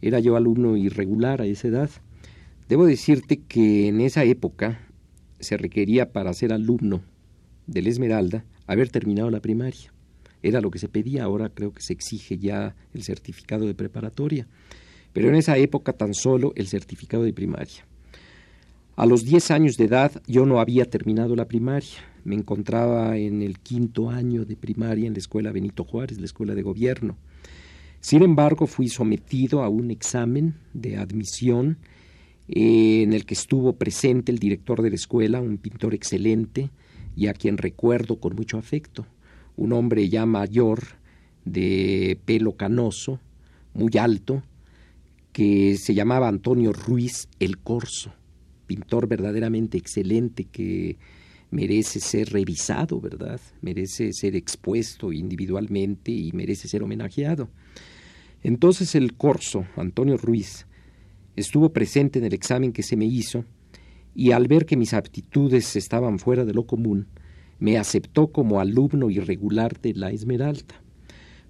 era 0.01 0.21
yo 0.21 0.37
alumno 0.37 0.77
irregular 0.77 1.41
a 1.41 1.47
esa 1.47 1.69
edad. 1.69 1.91
Debo 2.69 2.87
decirte 2.87 3.39
que 3.39 3.89
en 3.89 4.01
esa 4.01 4.25
época 4.25 4.81
se 5.41 5.57
requería 5.57 6.13
para 6.13 6.33
ser 6.33 6.53
alumno 6.53 7.03
del 7.67 7.87
Esmeralda 7.87 8.45
haber 8.67 8.91
terminado 8.91 9.31
la 9.31 9.41
primaria. 9.41 9.93
Era 10.43 10.61
lo 10.61 10.71
que 10.71 10.79
se 10.79 10.89
pedía, 10.89 11.25
ahora 11.25 11.49
creo 11.49 11.73
que 11.73 11.83
se 11.83 11.93
exige 11.93 12.39
ya 12.39 12.77
el 12.95 13.03
certificado 13.03 13.67
de 13.67 13.75
preparatoria, 13.75 14.47
pero 15.13 15.29
en 15.29 15.35
esa 15.35 15.57
época 15.57 15.93
tan 15.93 16.15
solo 16.15 16.53
el 16.55 16.69
certificado 16.69 17.25
de 17.25 17.33
primaria. 17.33 17.87
A 18.95 19.07
los 19.07 19.25
10 19.25 19.51
años 19.53 19.77
de 19.77 19.85
edad 19.85 20.23
yo 20.27 20.45
no 20.45 20.61
había 20.61 20.85
terminado 20.85 21.37
la 21.37 21.47
primaria, 21.47 21.99
me 22.25 22.35
encontraba 22.35 23.17
en 23.17 23.43
el 23.43 23.59
quinto 23.59 24.11
año 24.11 24.45
de 24.45 24.57
primaria 24.57 25.07
en 25.07 25.15
la 25.15 25.19
escuela 25.19 25.53
Benito 25.53 25.85
Juárez, 25.85 26.19
la 26.19 26.27
escuela 26.27 26.55
de 26.55 26.63
gobierno. 26.63 27.17
Sin 28.01 28.23
embargo, 28.23 28.67
fui 28.67 28.89
sometido 28.89 29.63
a 29.63 29.69
un 29.69 29.91
examen 29.91 30.55
de 30.73 30.97
admisión 30.97 31.79
eh, 32.49 33.03
en 33.03 33.13
el 33.13 33.27
que 33.27 33.35
estuvo 33.35 33.75
presente 33.75 34.33
el 34.33 34.39
director 34.39 34.83
de 34.83 34.91
la 34.91 34.97
escuela, 34.97 35.41
un 35.41 35.59
pintor 35.59 35.95
excelente 35.95 36.71
y 37.17 37.27
a 37.27 37.35
quien 37.35 37.59
recuerdo 37.59 38.21
con 38.21 38.37
mucho 38.37 38.59
afecto, 38.59 39.07
un 39.57 39.73
hombre 39.73 40.09
ya 40.09 40.25
mayor, 40.25 40.81
de 41.45 42.21
pelo 42.25 42.57
canoso, 42.57 43.21
muy 43.75 43.91
alto, 43.99 44.43
que 45.33 45.77
se 45.77 45.95
llamaba 45.95 46.29
Antonio 46.29 46.73
Ruiz 46.73 47.29
el 47.41 47.59
Corso, 47.59 48.13
pintor 48.67 49.09
verdaderamente 49.09 49.79
excelente 49.79 50.45
que 50.45 50.99
merece 51.51 52.01
ser 52.01 52.31
revisado, 52.31 53.01
¿verdad? 53.01 53.41
Merece 53.63 54.13
ser 54.13 54.37
expuesto 54.37 55.13
individualmente 55.13 56.13
y 56.13 56.33
merece 56.33 56.69
ser 56.69 56.83
homenajeado. 56.83 57.49
Entonces 58.43 58.95
el 58.95 59.17
Corso, 59.17 59.67
Antonio 59.77 60.17
Ruiz, 60.17 60.67
estuvo 61.37 61.73
presente 61.73 62.19
en 62.19 62.25
el 62.25 62.35
examen 62.35 62.73
que 62.73 62.83
se 62.83 62.97
me 62.97 63.07
hizo 63.07 63.45
y 64.15 64.33
al 64.33 64.49
ver 64.49 64.67
que 64.67 64.77
mis 64.77 64.95
aptitudes 64.95 65.77
estaban 65.77 66.19
fuera 66.19 66.45
de 66.45 66.55
lo 66.55 66.67
común, 66.67 67.09
me 67.59 67.79
aceptó 67.79 68.33
como 68.33 68.61
alumno 68.61 69.11
irregular 69.11 69.81
de 69.81 69.95
la 69.95 70.11
Esmeralda. 70.11 70.83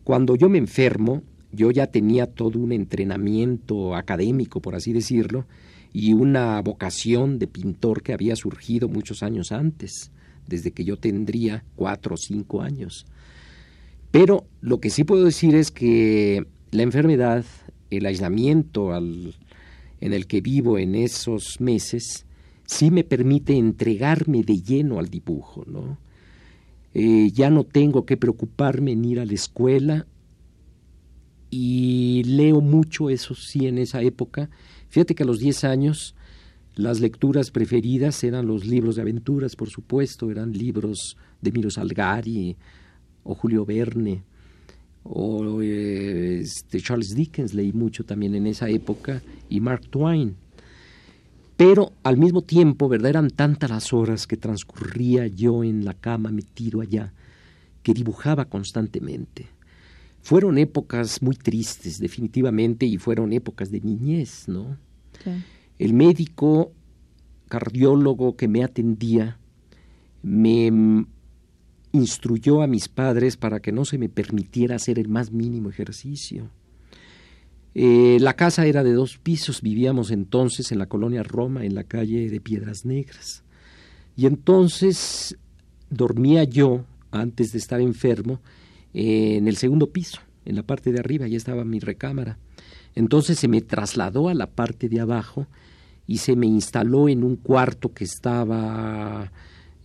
Cuando 0.05 0.37
yo 0.37 0.49
me 0.49 0.59
enfermo, 0.59 1.23
yo 1.53 1.71
ya 1.71 1.87
tenía 1.87 2.27
todo 2.27 2.59
un 2.59 2.73
entrenamiento 2.73 3.95
académico, 3.95 4.61
por 4.61 4.75
así 4.75 4.93
decirlo, 4.93 5.47
y 5.93 6.13
una 6.13 6.61
vocación 6.61 7.39
de 7.39 7.47
pintor 7.47 8.03
que 8.03 8.13
había 8.13 8.37
surgido 8.37 8.89
muchos 8.89 9.23
años 9.23 9.53
antes, 9.53 10.11
desde 10.47 10.73
que 10.73 10.85
yo 10.85 10.97
tendría 10.97 11.65
cuatro 11.77 12.15
o 12.15 12.19
cinco 12.19 12.63
años. 12.63 13.07
Pero 14.11 14.47
lo 14.61 14.81
que 14.81 14.91
sí 14.91 15.05
puedo 15.05 15.25
decir 15.25 15.55
es 15.55 15.71
que 15.71 16.47
la 16.71 16.83
enfermedad, 16.83 17.45
el 17.91 18.07
aislamiento 18.07 18.97
en 18.97 20.13
el 20.13 20.27
que 20.27 20.41
vivo 20.41 20.79
en 20.79 20.95
esos 20.95 21.61
meses, 21.61 22.27
sí 22.67 22.91
me 22.91 23.05
permite 23.05 23.57
entregarme 23.57 24.43
de 24.43 24.61
lleno 24.61 24.99
al 24.99 25.09
dibujo, 25.09 25.65
¿no? 25.67 25.99
Eh, 26.95 27.31
ya 27.33 27.51
no 27.51 27.65
tengo 27.65 28.07
que 28.07 28.17
preocuparme 28.17 28.93
en 28.93 29.05
ir 29.05 29.21
a 29.21 29.27
la 29.27 29.35
escuela 29.35 30.07
y 31.51 32.23
leo 32.25 32.61
mucho, 32.61 33.11
eso 33.11 33.35
sí, 33.35 33.67
en 33.67 33.79
esa 33.79 34.03
época. 34.03 34.51
Fíjate 34.89 35.15
que 35.15 35.23
a 35.23 35.27
los 35.27 35.39
10 35.39 35.65
años 35.65 36.15
las 36.75 37.01
lecturas 37.01 37.51
preferidas 37.51 38.23
eran 38.25 38.47
los 38.47 38.65
libros 38.65 38.97
de 38.97 39.03
aventuras, 39.03 39.57
por 39.57 39.69
supuesto, 39.69 40.31
eran 40.31 40.53
libros 40.53 41.17
de 41.41 41.53
Miro 41.53 41.71
Salgari 41.71 42.57
o 43.25 43.35
Julio 43.35 43.65
Verne 43.65 44.23
o 45.11 45.63
este, 45.63 46.81
Charles 46.81 47.15
Dickens 47.15 47.55
leí 47.55 47.73
mucho 47.73 48.05
también 48.05 48.35
en 48.35 48.47
esa 48.47 48.69
época 48.69 49.23
y 49.49 49.61
Mark 49.61 49.89
Twain. 49.89 50.37
Pero 51.57 51.93
al 52.05 52.19
mismo 52.19 52.43
tiempo, 52.43 52.89
¿verdad? 52.89 53.11
Eran 53.11 53.31
tantas 53.31 53.71
las 53.71 53.93
horas 53.93 54.27
que 54.27 54.37
transcurría 54.37 55.27
yo 55.27 55.65
en 55.65 55.85
la 55.85 55.95
cama 55.95 56.31
metido 56.31 56.81
allá, 56.81 57.13
que 57.83 57.95
dibujaba 57.95 58.45
constantemente. 58.45 59.47
Fueron 60.29 60.59
épocas 60.59 61.23
muy 61.23 61.37
tristes, 61.37 61.99
definitivamente, 61.99 62.85
y 62.85 62.99
fueron 62.99 63.33
épocas 63.33 63.71
de 63.71 63.81
niñez, 63.81 64.47
¿no? 64.47 64.77
El 65.79 65.95
médico 65.95 66.75
cardiólogo 67.49 68.37
que 68.37 68.47
me 68.47 68.63
atendía 68.63 69.39
me 70.23 71.07
instruyó 71.93 72.61
a 72.61 72.67
mis 72.67 72.91
padres 72.91 73.39
para 73.39 73.61
que 73.61 73.73
no 73.73 73.87
se 73.87 73.97
me 73.97 74.11
permitiera 74.11 74.77
hacer 74.77 74.99
el 74.99 75.09
más 75.09 75.33
mínimo 75.33 75.71
ejercicio. 75.71 76.51
Eh, 77.75 78.19
la 78.21 78.35
casa 78.35 78.67
era 78.67 78.85
de 78.85 78.93
dos 78.93 79.17
pisos, 79.17 79.63
vivíamos 79.63 80.11
entonces 80.11 80.73
en 80.73 80.79
la 80.79 80.91
colonia 80.91 81.23
Roma, 81.23 81.65
en 81.65 81.75
la 81.75 81.85
calle 81.85 82.29
de 82.29 82.39
Piedras 82.43 82.85
Negras. 82.85 83.45
Y 84.15 84.27
entonces 84.27 85.39
dormía 85.89 86.45
yo, 86.45 86.85
antes 87.13 87.53
de 87.53 87.59
estar 87.59 87.81
enfermo, 87.81 88.43
en 88.95 89.49
el 89.49 89.57
segundo 89.57 89.91
piso, 89.91 90.21
en 90.45 90.57
la 90.57 90.63
parte 90.63 90.93
de 90.93 91.01
arriba, 91.01 91.27
ya 91.27 91.37
estaba 91.37 91.65
mi 91.65 91.81
recámara. 91.81 92.39
Entonces 92.95 93.39
se 93.39 93.49
me 93.49 93.61
trasladó 93.61 94.29
a 94.29 94.35
la 94.35 94.47
parte 94.47 94.89
de 94.89 95.01
abajo 95.01 95.47
y 96.07 96.19
se 96.19 96.37
me 96.37 96.47
instaló 96.47 97.09
en 97.09 97.23
un 97.23 97.37
cuarto 97.37 97.93
que 97.93 98.05
estaba 98.05 99.31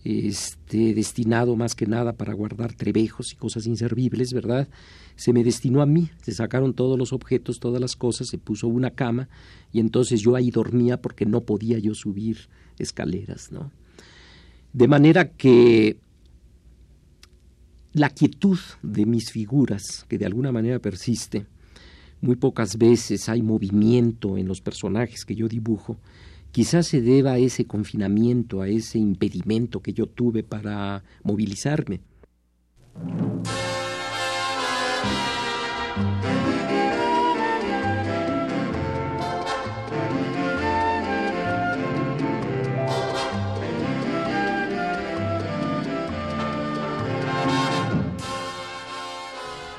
este, 0.04 0.94
destinado 0.94 1.56
más 1.56 1.74
que 1.74 1.86
nada 1.86 2.12
para 2.12 2.34
guardar 2.34 2.74
trebejos 2.74 3.32
y 3.32 3.36
cosas 3.36 3.66
inservibles, 3.66 4.32
¿verdad? 4.32 4.68
Se 5.16 5.32
me 5.32 5.44
destinó 5.44 5.80
a 5.80 5.86
mí, 5.86 6.10
se 6.22 6.32
sacaron 6.32 6.74
todos 6.74 6.98
los 6.98 7.12
objetos, 7.12 7.60
todas 7.60 7.80
las 7.80 7.94
cosas, 7.94 8.28
se 8.28 8.38
puso 8.38 8.68
una 8.68 8.90
cama 8.90 9.28
y 9.72 9.80
entonces 9.80 10.20
yo 10.20 10.34
ahí 10.34 10.50
dormía 10.50 11.00
porque 11.00 11.26
no 11.26 11.42
podía 11.42 11.78
yo 11.78 11.94
subir 11.94 12.48
escaleras, 12.78 13.52
¿no? 13.52 13.70
De 14.72 14.88
manera 14.88 15.28
que 15.28 15.98
la 17.94 18.10
quietud 18.10 18.58
de 18.82 19.06
mis 19.06 19.30
figuras, 19.32 20.04
que 20.08 20.18
de 20.18 20.26
alguna 20.26 20.52
manera 20.52 20.78
persiste, 20.78 21.46
muy 22.20 22.36
pocas 22.36 22.76
veces 22.76 23.28
hay 23.28 23.42
movimiento 23.42 24.36
en 24.36 24.46
los 24.46 24.60
personajes 24.60 25.24
que 25.24 25.34
yo 25.34 25.48
dibujo, 25.48 25.96
Quizás 26.54 26.86
se 26.86 27.00
deba 27.00 27.32
a 27.32 27.38
ese 27.38 27.64
confinamiento, 27.64 28.62
a 28.62 28.68
ese 28.68 29.00
impedimento 29.00 29.82
que 29.82 29.92
yo 29.92 30.06
tuve 30.06 30.44
para 30.44 31.02
movilizarme. 31.24 31.98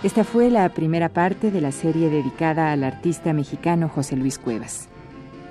Esta 0.06 0.24
fue 0.24 0.52
la 0.52 0.70
primera 0.70 1.10
parte 1.10 1.50
de 1.50 1.62
la 1.62 1.72
serie 1.72 2.12
dedicada 2.12 2.72
al 2.72 2.84
artista 2.84 3.34
mexicano 3.34 3.89
José 3.89 4.15
Luis 4.15 4.38
Cuevas. 4.38 4.88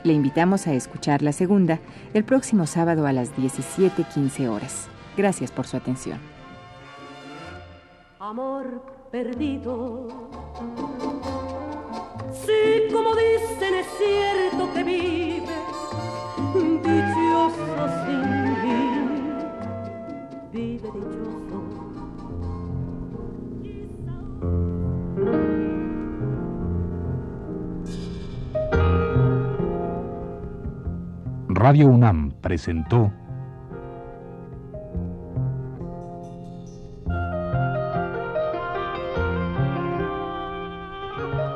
Le 0.05 0.13
invitamos 0.13 0.69
a 0.69 0.75
escuchar 0.75 1.23
la 1.23 1.33
segunda 1.33 1.81
el 2.13 2.23
próximo 2.23 2.69
sábado 2.69 3.05
a 3.05 3.13
las 3.13 3.35
17:15 3.37 4.47
horas. 4.47 4.87
Gracias 5.17 5.51
por 5.51 5.67
su 5.67 5.77
atención. 5.77 6.21
Amor 8.21 9.09
perdido. 9.11 10.07
Sí, 12.47 12.93
como 12.93 13.11
dicen, 13.17 13.75
es 13.75 13.87
cierto 13.99 14.73
que 14.73 14.85
vive 14.85 15.57
dichoso 16.81 17.89
sin. 18.07 18.23
Vive 20.53 20.79
dichoso. 20.79 21.44
Radio 31.65 31.87
UNAM 31.87 32.31
presentó 32.43 33.11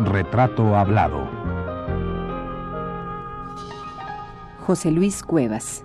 Retrato 0.01 0.75
Hablado. 0.77 1.29
José 4.61 4.91
Luis 4.93 5.23
Cuevas. 5.23 5.85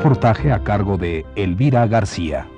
Reportaje 0.00 0.50
a 0.50 0.60
cargo 0.60 0.96
de 0.96 1.26
Elvira 1.36 1.86
García. 1.86 2.48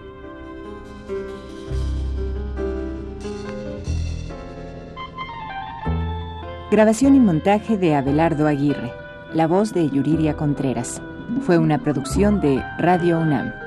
Grabación 6.71 7.17
y 7.17 7.19
montaje 7.19 7.77
de 7.77 7.97
Abelardo 7.97 8.47
Aguirre. 8.47 8.93
La 9.35 9.49
voz 9.49 9.75
de 9.75 9.91
Yuriria 9.91 10.37
Contreras. 10.37 11.03
Fue 11.41 11.59
una 11.59 11.79
producción 11.79 12.41
de 12.41 12.63
Radio 12.79 13.19
UNAM. 13.19 13.62